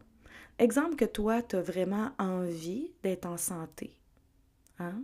Exemple 0.58 0.96
que 0.96 1.04
toi, 1.04 1.42
tu 1.42 1.56
as 1.56 1.62
vraiment 1.62 2.12
envie 2.18 2.92
d'être 3.02 3.26
en 3.26 3.36
santé. 3.36 3.98
Hein? 4.78 5.02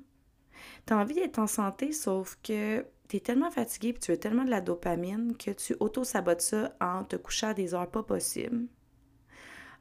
Tu 0.86 0.92
as 0.92 0.98
envie 0.98 1.14
d'être 1.14 1.38
en 1.38 1.46
santé, 1.46 1.92
sauf 1.92 2.38
que 2.42 2.86
tu 3.08 3.16
es 3.16 3.20
tellement 3.20 3.50
fatigué 3.50 3.88
et 3.88 3.94
tu 3.94 4.12
as 4.12 4.16
tellement 4.16 4.44
de 4.44 4.50
la 4.50 4.60
dopamine 4.60 5.36
que 5.36 5.50
tu 5.50 5.74
auto-sabotes 5.80 6.40
ça 6.40 6.76
en 6.80 7.04
te 7.04 7.16
couchant 7.16 7.48
à 7.48 7.54
des 7.54 7.74
heures 7.74 7.90
pas 7.90 8.02
possibles, 8.02 8.66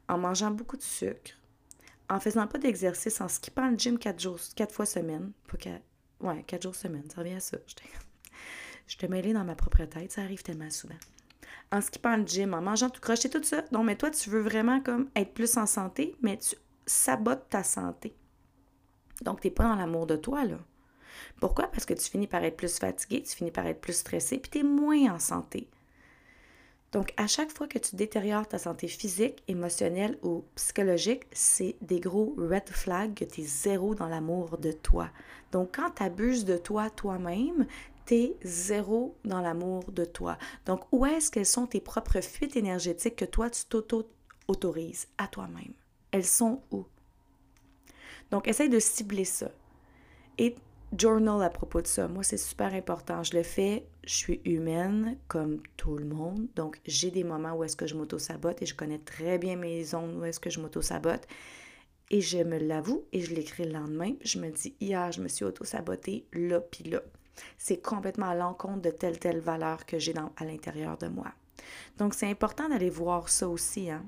en 0.08 0.18
mangeant 0.18 0.50
beaucoup 0.50 0.76
de 0.76 0.82
sucre, 0.82 1.32
en 2.10 2.20
faisant 2.20 2.46
pas 2.46 2.58
d'exercice, 2.58 3.20
en 3.20 3.28
skippant 3.28 3.70
le 3.70 3.78
gym 3.78 3.98
quatre, 3.98 4.20
jours, 4.20 4.40
quatre 4.56 4.74
fois 4.74 4.86
semaine. 4.86 5.32
Pas 5.48 5.56
quatre, 5.56 5.84
ouais, 6.22 6.42
quatre 6.44 6.62
jours 6.62 6.74
semaine, 6.74 7.08
ça 7.10 7.20
revient 7.20 7.34
à 7.34 7.40
ça. 7.40 7.58
Je 8.86 8.96
te 8.96 9.06
mêlée 9.06 9.32
dans 9.32 9.44
ma 9.44 9.54
propre 9.54 9.84
tête, 9.84 10.12
ça 10.12 10.22
arrive 10.22 10.42
tellement 10.42 10.70
souvent 10.70 10.96
en 11.72 11.80
skippant 11.80 12.16
le 12.16 12.26
gym, 12.26 12.54
en 12.54 12.60
mangeant 12.60 12.90
tout 12.90 13.00
croche, 13.00 13.28
tout 13.30 13.42
ça. 13.42 13.62
Donc, 13.72 13.86
mais 13.86 13.96
toi, 13.96 14.10
tu 14.10 14.30
veux 14.30 14.40
vraiment 14.40 14.80
comme 14.80 15.08
être 15.16 15.32
plus 15.32 15.56
en 15.56 15.66
santé, 15.66 16.14
mais 16.20 16.36
tu 16.36 16.54
sabotes 16.86 17.48
ta 17.48 17.64
santé. 17.64 18.14
Donc, 19.22 19.40
tu 19.40 19.46
n'es 19.46 19.54
pas 19.54 19.64
dans 19.64 19.76
l'amour 19.76 20.06
de 20.06 20.16
toi, 20.16 20.44
là. 20.44 20.58
Pourquoi? 21.40 21.68
Parce 21.68 21.86
que 21.86 21.94
tu 21.94 22.08
finis 22.08 22.26
par 22.26 22.44
être 22.44 22.56
plus 22.56 22.78
fatigué, 22.78 23.22
tu 23.22 23.34
finis 23.34 23.50
par 23.50 23.66
être 23.66 23.80
plus 23.80 23.96
stressé, 23.96 24.38
puis 24.38 24.50
tu 24.50 24.58
es 24.58 24.62
moins 24.62 25.14
en 25.14 25.18
santé. 25.18 25.68
Donc, 26.92 27.14
à 27.16 27.26
chaque 27.26 27.50
fois 27.50 27.66
que 27.66 27.78
tu 27.78 27.96
détériores 27.96 28.46
ta 28.46 28.58
santé 28.58 28.86
physique, 28.86 29.42
émotionnelle 29.48 30.18
ou 30.22 30.44
psychologique, 30.54 31.24
c'est 31.32 31.74
des 31.80 32.00
gros 32.00 32.34
red 32.36 32.68
flags 32.68 33.14
que 33.14 33.24
tu 33.24 33.40
es 33.40 33.44
zéro 33.44 33.94
dans 33.94 34.08
l'amour 34.08 34.58
de 34.58 34.72
toi. 34.72 35.08
Donc, 35.52 35.76
quand 35.76 35.90
tu 35.96 36.02
abuses 36.02 36.44
de 36.44 36.58
toi 36.58 36.90
toi-même, 36.90 37.66
t'es 38.04 38.36
zéro 38.42 39.16
dans 39.24 39.40
l'amour 39.40 39.90
de 39.90 40.04
toi. 40.04 40.36
Donc, 40.66 40.80
où 40.92 41.06
est-ce 41.06 41.30
qu'elles 41.30 41.46
sont 41.46 41.66
tes 41.66 41.80
propres 41.80 42.20
fuites 42.20 42.56
énergétiques 42.56 43.16
que 43.16 43.24
toi, 43.24 43.48
tu 43.48 43.64
t'auto-autorises 43.64 45.08
à 45.16 45.28
toi-même? 45.28 45.72
Elles 46.10 46.26
sont 46.26 46.60
où? 46.70 46.84
Donc, 48.30 48.48
essaye 48.48 48.68
de 48.68 48.78
cibler 48.78 49.24
ça. 49.24 49.50
Journal 50.98 51.42
à 51.42 51.50
propos 51.50 51.80
de 51.80 51.86
ça. 51.86 52.08
Moi, 52.08 52.22
c'est 52.22 52.36
super 52.36 52.74
important. 52.74 53.22
Je 53.22 53.36
le 53.36 53.42
fais, 53.42 53.86
je 54.04 54.14
suis 54.14 54.40
humaine 54.44 55.16
comme 55.28 55.62
tout 55.76 55.96
le 55.96 56.04
monde. 56.04 56.46
Donc, 56.54 56.80
j'ai 56.86 57.10
des 57.10 57.24
moments 57.24 57.54
où 57.54 57.64
est-ce 57.64 57.76
que 57.76 57.86
je 57.86 57.94
m'auto-sabote 57.94 58.62
et 58.62 58.66
je 58.66 58.74
connais 58.74 58.98
très 58.98 59.38
bien 59.38 59.56
mes 59.56 59.82
zones 59.84 60.20
où 60.20 60.24
est-ce 60.24 60.40
que 60.40 60.50
je 60.50 60.60
m'auto-sabote. 60.60 61.26
Et 62.10 62.20
je 62.20 62.38
me 62.38 62.58
l'avoue 62.58 63.04
et 63.12 63.20
je 63.20 63.34
l'écris 63.34 63.64
le 63.64 63.72
lendemain. 63.72 64.12
Je 64.22 64.38
me 64.38 64.50
dis, 64.50 64.74
hier, 64.80 65.10
je 65.12 65.22
me 65.22 65.28
suis 65.28 65.44
auto-sabotée 65.44 66.26
là 66.32 66.60
puis 66.60 66.84
là. 66.84 67.00
C'est 67.56 67.80
complètement 67.80 68.26
à 68.26 68.34
l'encontre 68.34 68.82
de 68.82 68.90
telle, 68.90 69.18
telle 69.18 69.40
valeur 69.40 69.86
que 69.86 69.98
j'ai 69.98 70.14
à 70.36 70.44
l'intérieur 70.44 70.98
de 70.98 71.08
moi. 71.08 71.32
Donc, 71.98 72.14
c'est 72.14 72.28
important 72.28 72.68
d'aller 72.68 72.90
voir 72.90 73.28
ça 73.28 73.48
aussi. 73.48 73.90
Hein? 73.90 74.04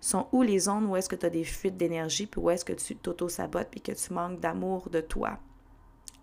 Sont 0.00 0.28
où 0.32 0.42
les 0.42 0.60
zones 0.60 0.86
où 0.86 0.96
est-ce 0.96 1.08
que 1.08 1.16
tu 1.16 1.26
as 1.26 1.30
des 1.30 1.44
fuites 1.44 1.76
d'énergie, 1.76 2.26
puis 2.26 2.40
où 2.40 2.48
est-ce 2.50 2.64
que 2.64 2.72
tu 2.72 2.96
t'auto-sabotes, 2.96 3.68
puis 3.70 3.80
que 3.80 3.92
tu 3.92 4.12
manques 4.12 4.40
d'amour 4.40 4.88
de 4.88 5.00
toi, 5.00 5.38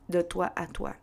de 0.09 0.21
toi 0.21 0.51
à 0.55 0.67
toi. 0.67 0.95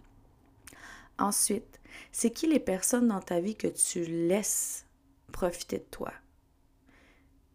Ensuite, 1.18 1.80
c'est 2.12 2.30
qui 2.30 2.46
les 2.46 2.60
personnes 2.60 3.08
dans 3.08 3.20
ta 3.20 3.40
vie 3.40 3.56
que 3.56 3.66
tu 3.66 4.04
laisses 4.04 4.86
profiter 5.32 5.78
de 5.78 5.86
toi? 5.90 6.12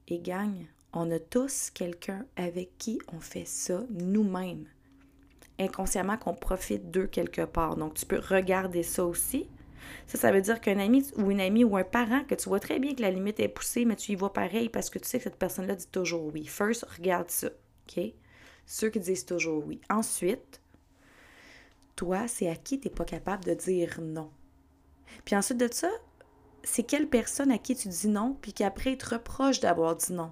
Et 0.07 0.19
gagne, 0.19 0.67
on 0.93 1.09
a 1.11 1.19
tous 1.19 1.71
quelqu'un 1.71 2.25
avec 2.35 2.77
qui 2.77 2.99
on 3.11 3.19
fait 3.19 3.45
ça 3.45 3.83
nous-mêmes 3.89 4.67
inconsciemment 5.59 6.17
qu'on 6.17 6.33
profite 6.33 6.91
d'eux 6.91 7.07
quelque 7.07 7.43
part. 7.45 7.75
Donc, 7.75 7.93
tu 7.95 8.05
peux 8.05 8.19
regarder 8.19 8.83
ça 8.83 9.05
aussi. 9.05 9.47
Ça, 10.07 10.17
ça 10.17 10.31
veut 10.31 10.41
dire 10.41 10.59
qu'un 10.61 10.79
ami 10.79 11.05
ou 11.17 11.31
une 11.31 11.39
amie 11.39 11.63
ou 11.63 11.77
un 11.77 11.83
parent 11.83 12.23
que 12.23 12.35
tu 12.35 12.49
vois 12.49 12.59
très 12.59 12.79
bien 12.79 12.95
que 12.95 13.01
la 13.01 13.11
limite 13.11 13.39
est 13.39 13.47
poussée, 13.47 13.85
mais 13.85 13.95
tu 13.95 14.11
y 14.11 14.15
vois 14.15 14.33
pareil 14.33 14.69
parce 14.69 14.89
que 14.89 14.99
tu 14.99 15.07
sais 15.07 15.17
que 15.17 15.23
cette 15.23 15.37
personne-là 15.37 15.75
dit 15.75 15.87
toujours 15.87 16.33
oui. 16.33 16.45
First, 16.45 16.85
regarde 16.97 17.29
ça. 17.29 17.47
OK? 17.47 18.03
Ceux 18.65 18.89
qui 18.89 18.99
disent 18.99 19.25
toujours 19.25 19.65
oui. 19.65 19.79
Ensuite, 19.89 20.59
toi, 21.95 22.27
c'est 22.27 22.49
à 22.49 22.55
qui 22.55 22.79
tu 22.79 22.87
n'es 22.87 22.93
pas 22.93 23.05
capable 23.05 23.45
de 23.45 23.53
dire 23.53 23.99
non. 24.01 24.31
Puis 25.23 25.35
ensuite 25.35 25.59
de 25.59 25.69
ça, 25.71 25.89
c'est 26.63 26.83
quelle 26.83 27.09
personne 27.09 27.51
à 27.51 27.57
qui 27.57 27.75
tu 27.75 27.87
dis 27.87 28.07
non, 28.07 28.37
puis 28.41 28.53
qu'après, 28.53 28.93
ils 28.93 28.97
te 28.97 29.13
reprochent 29.13 29.59
d'avoir 29.59 29.95
dit 29.95 30.13
non. 30.13 30.31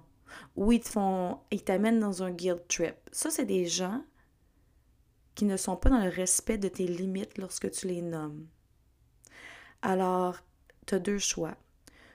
Ou 0.56 0.72
ils 0.72 0.80
te 0.80 0.90
font, 0.90 1.40
ils 1.52 1.64
t'amènent 1.64 2.00
dans 2.00 2.24
un 2.24 2.32
guilt 2.32 2.68
trip. 2.68 2.96
Ça, 3.12 3.30
c'est 3.30 3.46
des 3.46 3.66
gens 3.66 4.04
qui 5.36 5.46
ne 5.46 5.58
sont 5.58 5.76
pas 5.76 5.90
dans 5.90 6.04
le 6.04 6.10
respect 6.10 6.58
de 6.58 6.68
tes 6.68 6.88
limites 6.88 7.38
lorsque 7.38 7.70
tu 7.72 7.88
les 7.88 8.02
nommes. 8.02 8.48
Alors, 9.82 10.38
tu 10.86 10.96
as 10.96 11.00
deux 11.00 11.20
choix. 11.20 11.56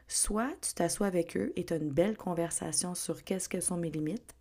Soit 0.09 0.55
tu 0.62 0.75
t'assois 0.75 1.07
avec 1.07 1.37
eux 1.37 1.52
et 1.57 1.64
tu 1.64 1.75
as 1.75 1.76
une 1.76 1.90
belle 1.90 2.17
conversation 2.17 2.95
sur 2.95 3.23
qu'est-ce 3.25 3.49
que 3.49 3.61
sont 3.61 3.76
mes 3.76 3.90
limites 3.90 4.35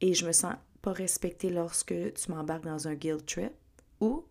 et 0.00 0.14
je 0.14 0.26
me 0.26 0.32
sens 0.32 0.54
pas 0.82 0.92
respectée 0.92 1.50
lorsque 1.50 1.94
tu 2.14 2.30
m'embarques 2.30 2.64
dans 2.64 2.88
un 2.88 2.94
guilt 2.94 3.24
trip 3.26 3.52
ou 4.00 4.24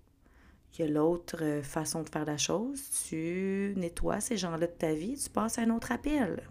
il 0.78 0.86
y 0.86 0.88
a 0.88 0.92
l'autre 0.92 1.38
euh, 1.42 1.64
façon 1.64 2.04
de 2.04 2.10
faire 2.10 2.26
la 2.26 2.38
chose, 2.38 2.82
tu 3.08 3.74
nettoies 3.76 4.22
ces 4.22 4.38
gens-là 4.38 4.68
de 4.68 4.72
ta 4.72 4.94
vie, 4.94 5.18
tu 5.18 5.30
passes 5.30 5.58
à 5.58 5.64
un 5.64 5.70
autre 5.72 5.92
appel. 5.92 6.44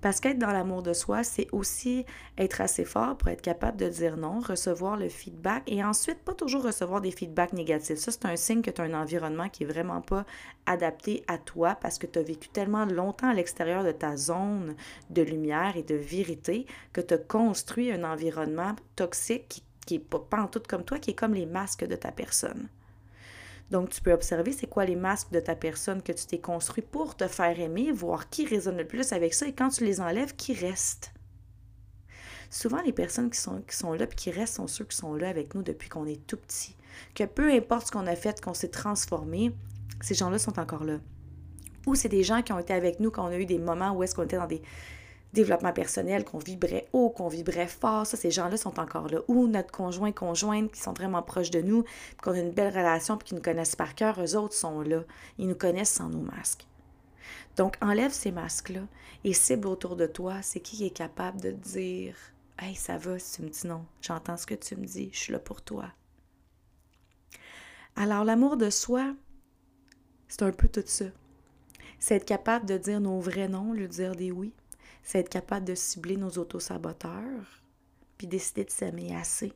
Parce 0.00 0.18
qu'être 0.18 0.38
dans 0.38 0.50
l'amour 0.50 0.82
de 0.82 0.94
soi, 0.94 1.22
c'est 1.22 1.46
aussi 1.52 2.06
être 2.38 2.62
assez 2.62 2.84
fort 2.86 3.18
pour 3.18 3.28
être 3.28 3.42
capable 3.42 3.76
de 3.76 3.88
dire 3.88 4.16
non, 4.16 4.40
recevoir 4.40 4.96
le 4.96 5.10
feedback 5.10 5.62
et 5.66 5.84
ensuite 5.84 6.20
pas 6.20 6.32
toujours 6.32 6.62
recevoir 6.62 7.02
des 7.02 7.10
feedbacks 7.10 7.52
négatifs. 7.52 7.98
Ça, 7.98 8.10
c'est 8.10 8.24
un 8.24 8.36
signe 8.36 8.62
que 8.62 8.70
tu 8.70 8.80
as 8.80 8.84
un 8.84 8.94
environnement 8.94 9.50
qui 9.50 9.64
est 9.64 9.66
vraiment 9.66 10.00
pas 10.00 10.24
adapté 10.64 11.22
à 11.28 11.36
toi 11.36 11.74
parce 11.74 11.98
que 11.98 12.06
tu 12.06 12.18
as 12.18 12.22
vécu 12.22 12.48
tellement 12.48 12.86
longtemps 12.86 13.28
à 13.28 13.34
l'extérieur 13.34 13.84
de 13.84 13.92
ta 13.92 14.16
zone 14.16 14.74
de 15.10 15.22
lumière 15.22 15.76
et 15.76 15.82
de 15.82 15.96
vérité 15.96 16.64
que 16.94 17.02
tu 17.02 17.14
as 17.14 17.18
construit 17.18 17.92
un 17.92 18.04
environnement 18.04 18.74
toxique 18.96 19.48
qui, 19.48 19.62
qui 19.90 19.96
est 19.96 19.98
pas, 19.98 20.46
tout 20.46 20.62
comme 20.68 20.84
toi, 20.84 21.00
qui 21.00 21.10
est 21.10 21.14
comme 21.14 21.34
les 21.34 21.46
masques 21.46 21.84
de 21.84 21.96
ta 21.96 22.12
personne. 22.12 22.68
Donc, 23.72 23.90
tu 23.90 24.00
peux 24.00 24.12
observer 24.12 24.52
c'est 24.52 24.68
quoi 24.68 24.84
les 24.84 24.94
masques 24.94 25.32
de 25.32 25.40
ta 25.40 25.56
personne 25.56 26.00
que 26.00 26.12
tu 26.12 26.26
t'es 26.26 26.38
construit 26.38 26.84
pour 26.84 27.16
te 27.16 27.26
faire 27.26 27.58
aimer, 27.58 27.90
voir 27.90 28.30
qui 28.30 28.46
résonne 28.46 28.76
le 28.76 28.86
plus 28.86 29.12
avec 29.12 29.34
ça 29.34 29.48
et 29.48 29.52
quand 29.52 29.68
tu 29.70 29.84
les 29.84 30.00
enlèves, 30.00 30.36
qui 30.36 30.54
reste. 30.54 31.12
Souvent, 32.50 32.80
les 32.82 32.92
personnes 32.92 33.30
qui 33.30 33.38
sont, 33.38 33.62
qui 33.62 33.76
sont 33.76 33.92
là 33.92 34.04
et 34.04 34.14
qui 34.14 34.30
restent 34.30 34.56
sont 34.56 34.68
ceux 34.68 34.84
qui 34.84 34.96
sont 34.96 35.14
là 35.14 35.28
avec 35.28 35.56
nous 35.56 35.62
depuis 35.62 35.88
qu'on 35.88 36.06
est 36.06 36.24
tout 36.24 36.36
petit. 36.36 36.76
Que 37.14 37.24
peu 37.24 37.50
importe 37.52 37.88
ce 37.88 37.92
qu'on 37.92 38.06
a 38.06 38.14
fait, 38.14 38.40
qu'on 38.40 38.54
s'est 38.54 38.68
transformé, 38.68 39.52
ces 40.00 40.14
gens-là 40.14 40.38
sont 40.38 40.60
encore 40.60 40.84
là. 40.84 40.98
Ou 41.86 41.96
c'est 41.96 42.08
des 42.08 42.22
gens 42.22 42.42
qui 42.42 42.52
ont 42.52 42.60
été 42.60 42.74
avec 42.74 43.00
nous 43.00 43.10
quand 43.10 43.24
on 43.24 43.32
a 43.32 43.38
eu 43.38 43.46
des 43.46 43.58
moments 43.58 43.90
où 43.90 44.04
est-ce 44.04 44.14
qu'on 44.14 44.22
était 44.22 44.36
dans 44.36 44.46
des, 44.46 44.62
développement 45.32 45.72
personnel, 45.72 46.24
qu'on 46.24 46.38
vibrait 46.38 46.88
haut, 46.92 47.10
qu'on 47.10 47.28
vibrait 47.28 47.68
fort. 47.68 48.06
Ça, 48.06 48.16
ces 48.16 48.30
gens-là 48.30 48.56
sont 48.56 48.80
encore 48.80 49.08
là. 49.08 49.20
Ou 49.28 49.46
notre 49.46 49.70
conjoint, 49.70 50.12
conjointe 50.12 50.72
qui 50.72 50.80
sont 50.80 50.92
vraiment 50.92 51.22
proches 51.22 51.50
de 51.50 51.60
nous, 51.60 51.84
qu'on 52.22 52.32
a 52.32 52.38
une 52.38 52.50
belle 52.50 52.76
relation, 52.76 53.16
puis 53.16 53.28
qui 53.28 53.34
nous 53.34 53.42
connaissent 53.42 53.76
par 53.76 53.94
cœur, 53.94 54.20
eux 54.20 54.36
autres 54.36 54.54
sont 54.54 54.80
là. 54.80 55.04
Ils 55.38 55.48
nous 55.48 55.54
connaissent 55.54 55.90
sans 55.90 56.08
nos 56.08 56.22
masques. 56.22 56.66
Donc, 57.56 57.76
enlève 57.80 58.12
ces 58.12 58.32
masques-là 58.32 58.82
et 59.24 59.32
cible 59.32 59.68
autour 59.68 59.96
de 59.96 60.06
toi. 60.06 60.42
C'est 60.42 60.60
qui 60.60 60.84
est 60.84 60.90
capable 60.90 61.40
de 61.40 61.50
dire 61.50 62.16
Hey, 62.58 62.74
ça 62.74 62.98
va 62.98 63.18
si 63.18 63.36
tu 63.36 63.42
me 63.42 63.48
dis 63.48 63.66
non. 63.66 63.84
J'entends 64.02 64.36
ce 64.36 64.46
que 64.46 64.54
tu 64.54 64.76
me 64.76 64.84
dis. 64.84 65.10
Je 65.12 65.18
suis 65.18 65.32
là 65.32 65.38
pour 65.38 65.62
toi. 65.62 65.86
Alors, 67.96 68.24
l'amour 68.24 68.56
de 68.56 68.70
soi, 68.70 69.14
c'est 70.28 70.42
un 70.42 70.52
peu 70.52 70.68
tout 70.68 70.82
ça. 70.84 71.06
C'est 71.98 72.16
être 72.16 72.24
capable 72.24 72.66
de 72.66 72.78
dire 72.78 73.00
nos 73.00 73.20
vrais 73.20 73.48
noms, 73.48 73.72
lui 73.72 73.88
dire 73.88 74.14
des 74.14 74.30
oui 74.30 74.54
c'est 75.10 75.18
être 75.18 75.28
capable 75.28 75.66
de 75.66 75.74
cibler 75.74 76.16
nos 76.16 76.30
autosaboteurs, 76.30 77.64
puis 78.16 78.28
décider 78.28 78.64
de 78.64 78.70
s'aimer 78.70 79.16
assez. 79.16 79.52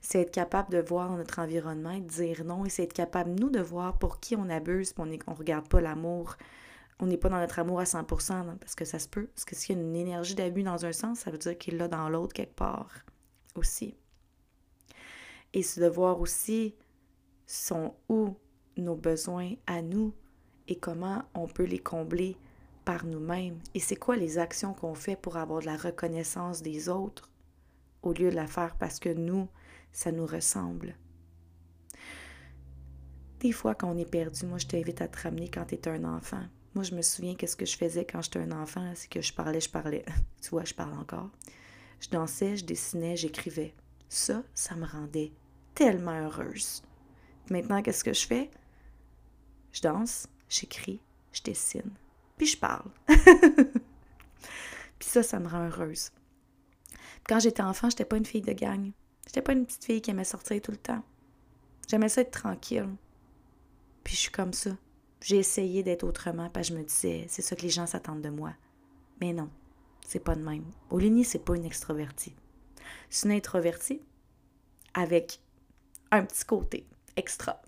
C'est 0.00 0.22
être 0.22 0.30
capable 0.30 0.70
de 0.70 0.78
voir 0.78 1.14
notre 1.18 1.38
environnement 1.38 1.98
de 1.98 2.06
dire 2.06 2.42
non, 2.42 2.64
et 2.64 2.70
c'est 2.70 2.84
être 2.84 2.94
capable, 2.94 3.32
nous, 3.38 3.50
de 3.50 3.60
voir 3.60 3.98
pour 3.98 4.20
qui 4.20 4.34
on 4.34 4.48
abuse, 4.48 4.94
puis 4.94 5.02
on 5.02 5.32
ne 5.32 5.36
regarde 5.36 5.68
pas 5.68 5.82
l'amour. 5.82 6.38
On 6.98 7.08
n'est 7.08 7.18
pas 7.18 7.28
dans 7.28 7.40
notre 7.40 7.58
amour 7.58 7.80
à 7.80 7.84
100%, 7.84 8.56
parce 8.56 8.74
que 8.74 8.86
ça 8.86 8.98
se 8.98 9.06
peut. 9.06 9.26
Parce 9.26 9.44
que 9.44 9.54
s'il 9.54 9.76
y 9.76 9.78
a 9.78 9.82
une 9.82 9.94
énergie 9.94 10.34
d'abus 10.34 10.62
dans 10.62 10.86
un 10.86 10.92
sens, 10.92 11.18
ça 11.18 11.30
veut 11.30 11.36
dire 11.36 11.58
qu'il 11.58 11.76
l'a 11.76 11.88
dans 11.88 12.08
l'autre 12.08 12.32
quelque 12.32 12.56
part 12.56 13.04
aussi. 13.54 13.94
Et 15.52 15.62
c'est 15.62 15.82
de 15.82 15.88
voir 15.88 16.22
aussi 16.22 16.74
sont 17.46 17.96
où 18.08 18.34
nos 18.78 18.96
besoins 18.96 19.52
à 19.66 19.82
nous 19.82 20.14
et 20.68 20.76
comment 20.76 21.22
on 21.34 21.48
peut 21.48 21.64
les 21.64 21.80
combler 21.80 22.38
par 22.84 23.04
nous-mêmes? 23.04 23.58
Et 23.74 23.80
c'est 23.80 23.96
quoi 23.96 24.16
les 24.16 24.38
actions 24.38 24.74
qu'on 24.74 24.94
fait 24.94 25.16
pour 25.16 25.36
avoir 25.36 25.60
de 25.60 25.66
la 25.66 25.76
reconnaissance 25.76 26.62
des 26.62 26.88
autres 26.88 27.30
au 28.02 28.12
lieu 28.12 28.30
de 28.30 28.36
la 28.36 28.46
faire 28.46 28.76
parce 28.76 28.98
que 28.98 29.08
nous, 29.08 29.48
ça 29.92 30.12
nous 30.12 30.26
ressemble? 30.26 30.96
Des 33.40 33.52
fois, 33.52 33.74
quand 33.74 33.90
on 33.90 33.98
est 33.98 34.10
perdu, 34.10 34.46
moi, 34.46 34.58
je 34.58 34.66
t'invite 34.66 35.00
à 35.00 35.08
te 35.08 35.20
ramener 35.20 35.48
quand 35.48 35.64
tu 35.66 35.74
es 35.74 35.88
un 35.88 36.04
enfant. 36.04 36.44
Moi, 36.74 36.84
je 36.84 36.94
me 36.94 37.02
souviens 37.02 37.34
qu'est-ce 37.34 37.56
que 37.56 37.66
je 37.66 37.76
faisais 37.76 38.04
quand 38.04 38.22
j'étais 38.22 38.38
un 38.38 38.52
enfant, 38.52 38.92
c'est 38.94 39.10
que 39.10 39.20
je 39.20 39.32
parlais, 39.32 39.60
je 39.60 39.68
parlais. 39.68 40.04
tu 40.40 40.50
vois, 40.50 40.64
je 40.64 40.74
parle 40.74 40.94
encore. 40.94 41.30
Je 42.00 42.08
dansais, 42.08 42.56
je 42.56 42.64
dessinais, 42.64 43.16
j'écrivais. 43.16 43.74
Ça, 44.08 44.42
ça 44.54 44.74
me 44.76 44.86
rendait 44.86 45.32
tellement 45.74 46.18
heureuse. 46.18 46.82
Maintenant, 47.50 47.82
qu'est-ce 47.82 48.04
que 48.04 48.12
je 48.12 48.26
fais? 48.26 48.50
Je 49.72 49.82
danse, 49.82 50.28
j'écris, 50.48 51.00
je 51.32 51.42
dessine 51.42 51.90
je 52.46 52.56
parle. 52.56 52.90
puis 53.06 55.08
ça, 55.08 55.22
ça 55.22 55.38
me 55.38 55.48
rend 55.48 55.66
heureuse. 55.66 56.10
Quand 57.28 57.38
j'étais 57.38 57.62
enfant, 57.62 57.90
j'étais 57.90 58.04
pas 58.04 58.16
une 58.16 58.26
fille 58.26 58.42
de 58.42 58.52
gang. 58.52 58.90
J'étais 59.26 59.42
pas 59.42 59.52
une 59.52 59.64
petite 59.64 59.84
fille 59.84 60.02
qui 60.02 60.10
aimait 60.10 60.24
sortir 60.24 60.60
tout 60.60 60.72
le 60.72 60.76
temps. 60.76 61.02
J'aimais 61.88 62.08
ça 62.08 62.22
être 62.22 62.30
tranquille. 62.30 62.88
Puis 64.04 64.14
je 64.14 64.20
suis 64.20 64.30
comme 64.30 64.52
ça. 64.52 64.70
J'ai 65.20 65.36
essayé 65.36 65.82
d'être 65.82 66.02
autrement, 66.02 66.50
parce 66.50 66.68
que 66.68 66.74
je 66.74 66.78
me 66.78 66.84
disais, 66.84 67.26
c'est 67.28 67.42
ça 67.42 67.54
que 67.54 67.62
les 67.62 67.68
gens 67.68 67.86
s'attendent 67.86 68.22
de 68.22 68.28
moi. 68.28 68.54
Mais 69.20 69.32
non, 69.32 69.48
c'est 70.06 70.22
pas 70.22 70.34
de 70.34 70.42
même. 70.42 70.64
Oligny, 70.90 71.24
c'est 71.24 71.38
pas 71.38 71.54
une 71.54 71.64
extrovertie. 71.64 72.34
C'est 73.08 73.28
une 73.28 73.34
introvertie 73.34 74.00
avec 74.94 75.40
un 76.10 76.24
petit 76.24 76.44
côté 76.44 76.86
extra. 77.16 77.62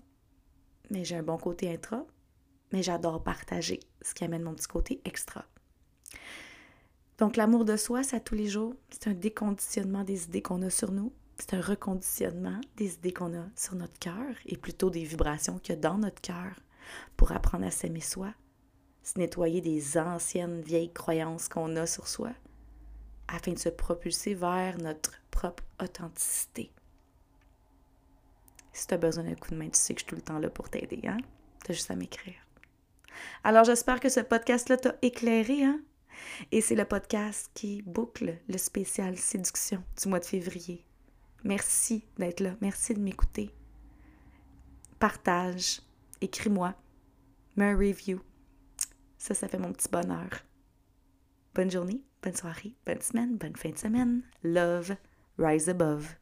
Mais 0.89 1.05
j'ai 1.05 1.15
un 1.15 1.23
bon 1.23 1.37
côté 1.37 1.73
intra, 1.73 2.05
mais 2.75 2.83
j'adore 2.83 3.23
partager, 3.23 3.79
ce 4.01 4.13
qui 4.13 4.25
amène 4.25 4.43
mon 4.43 4.53
petit 4.53 4.67
côté 4.67 4.99
extra. 5.05 5.45
Donc 7.17 7.37
l'amour 7.37 7.63
de 7.63 7.77
soi, 7.77 8.03
c'est 8.03 8.17
à 8.17 8.19
tous 8.19 8.35
les 8.35 8.49
jours. 8.49 8.75
C'est 8.89 9.07
un 9.07 9.13
déconditionnement 9.13 10.03
des 10.03 10.25
idées 10.25 10.41
qu'on 10.41 10.61
a 10.61 10.69
sur 10.69 10.91
nous. 10.91 11.13
C'est 11.37 11.53
un 11.53 11.61
reconditionnement 11.61 12.59
des 12.75 12.95
idées 12.95 13.13
qu'on 13.13 13.33
a 13.33 13.45
sur 13.55 13.75
notre 13.75 13.97
cœur 13.97 14.35
et 14.45 14.57
plutôt 14.57 14.89
des 14.89 15.05
vibrations 15.05 15.57
qu'il 15.57 15.73
y 15.73 15.77
a 15.77 15.79
dans 15.79 15.97
notre 15.97 16.19
cœur 16.19 16.59
pour 17.15 17.31
apprendre 17.31 17.65
à 17.65 17.71
s'aimer 17.71 18.01
soi, 18.01 18.33
se 19.03 19.17
nettoyer 19.19 19.61
des 19.61 19.97
anciennes 19.97 20.59
vieilles 20.59 20.91
croyances 20.91 21.47
qu'on 21.47 21.77
a 21.77 21.87
sur 21.87 22.09
soi 22.09 22.31
afin 23.29 23.53
de 23.53 23.59
se 23.59 23.69
propulser 23.69 24.33
vers 24.33 24.77
notre 24.79 25.13
propre 25.31 25.63
authenticité. 25.81 26.73
Si 28.73 28.85
tu 28.85 28.93
as 28.93 28.97
besoin 28.97 29.23
d'un 29.23 29.35
coup 29.35 29.51
de 29.51 29.55
main, 29.55 29.69
tu 29.69 29.79
sais 29.79 29.93
que 29.93 30.01
je 30.01 30.03
suis 30.03 30.09
tout 30.09 30.15
le 30.15 30.21
temps 30.21 30.39
là 30.39 30.49
pour 30.49 30.69
t'aider, 30.69 30.99
hein? 31.07 31.19
Tu 31.63 31.71
as 31.71 31.73
juste 31.73 31.89
à 31.89 31.95
m'écrire. 31.95 32.44
Alors 33.43 33.63
j'espère 33.63 33.99
que 33.99 34.09
ce 34.09 34.19
podcast-là 34.19 34.77
t'a 34.77 34.95
éclairé, 35.01 35.63
hein? 35.63 35.79
Et 36.51 36.61
c'est 36.61 36.75
le 36.75 36.85
podcast 36.85 37.49
qui 37.53 37.81
boucle 37.81 38.37
le 38.47 38.57
spécial 38.57 39.17
séduction 39.17 39.83
du 40.01 40.09
mois 40.09 40.19
de 40.19 40.25
février. 40.25 40.85
Merci 41.43 42.03
d'être 42.17 42.39
là. 42.39 42.55
Merci 42.61 42.93
de 42.93 42.99
m'écouter. 42.99 43.51
Partage. 44.99 45.81
Écris-moi. 46.21 46.73
Mets 47.55 47.71
un 47.71 47.77
review. 47.77 48.19
Ça, 49.17 49.33
ça 49.33 49.47
fait 49.47 49.57
mon 49.57 49.71
petit 49.71 49.89
bonheur. 49.89 50.29
Bonne 51.53 51.71
journée, 51.71 52.01
bonne 52.21 52.35
soirée, 52.35 52.75
bonne 52.85 53.01
semaine, 53.01 53.37
bonne 53.37 53.55
fin 53.55 53.69
de 53.69 53.77
semaine. 53.77 54.21
Love, 54.43 54.95
rise 55.37 55.69
above. 55.69 56.15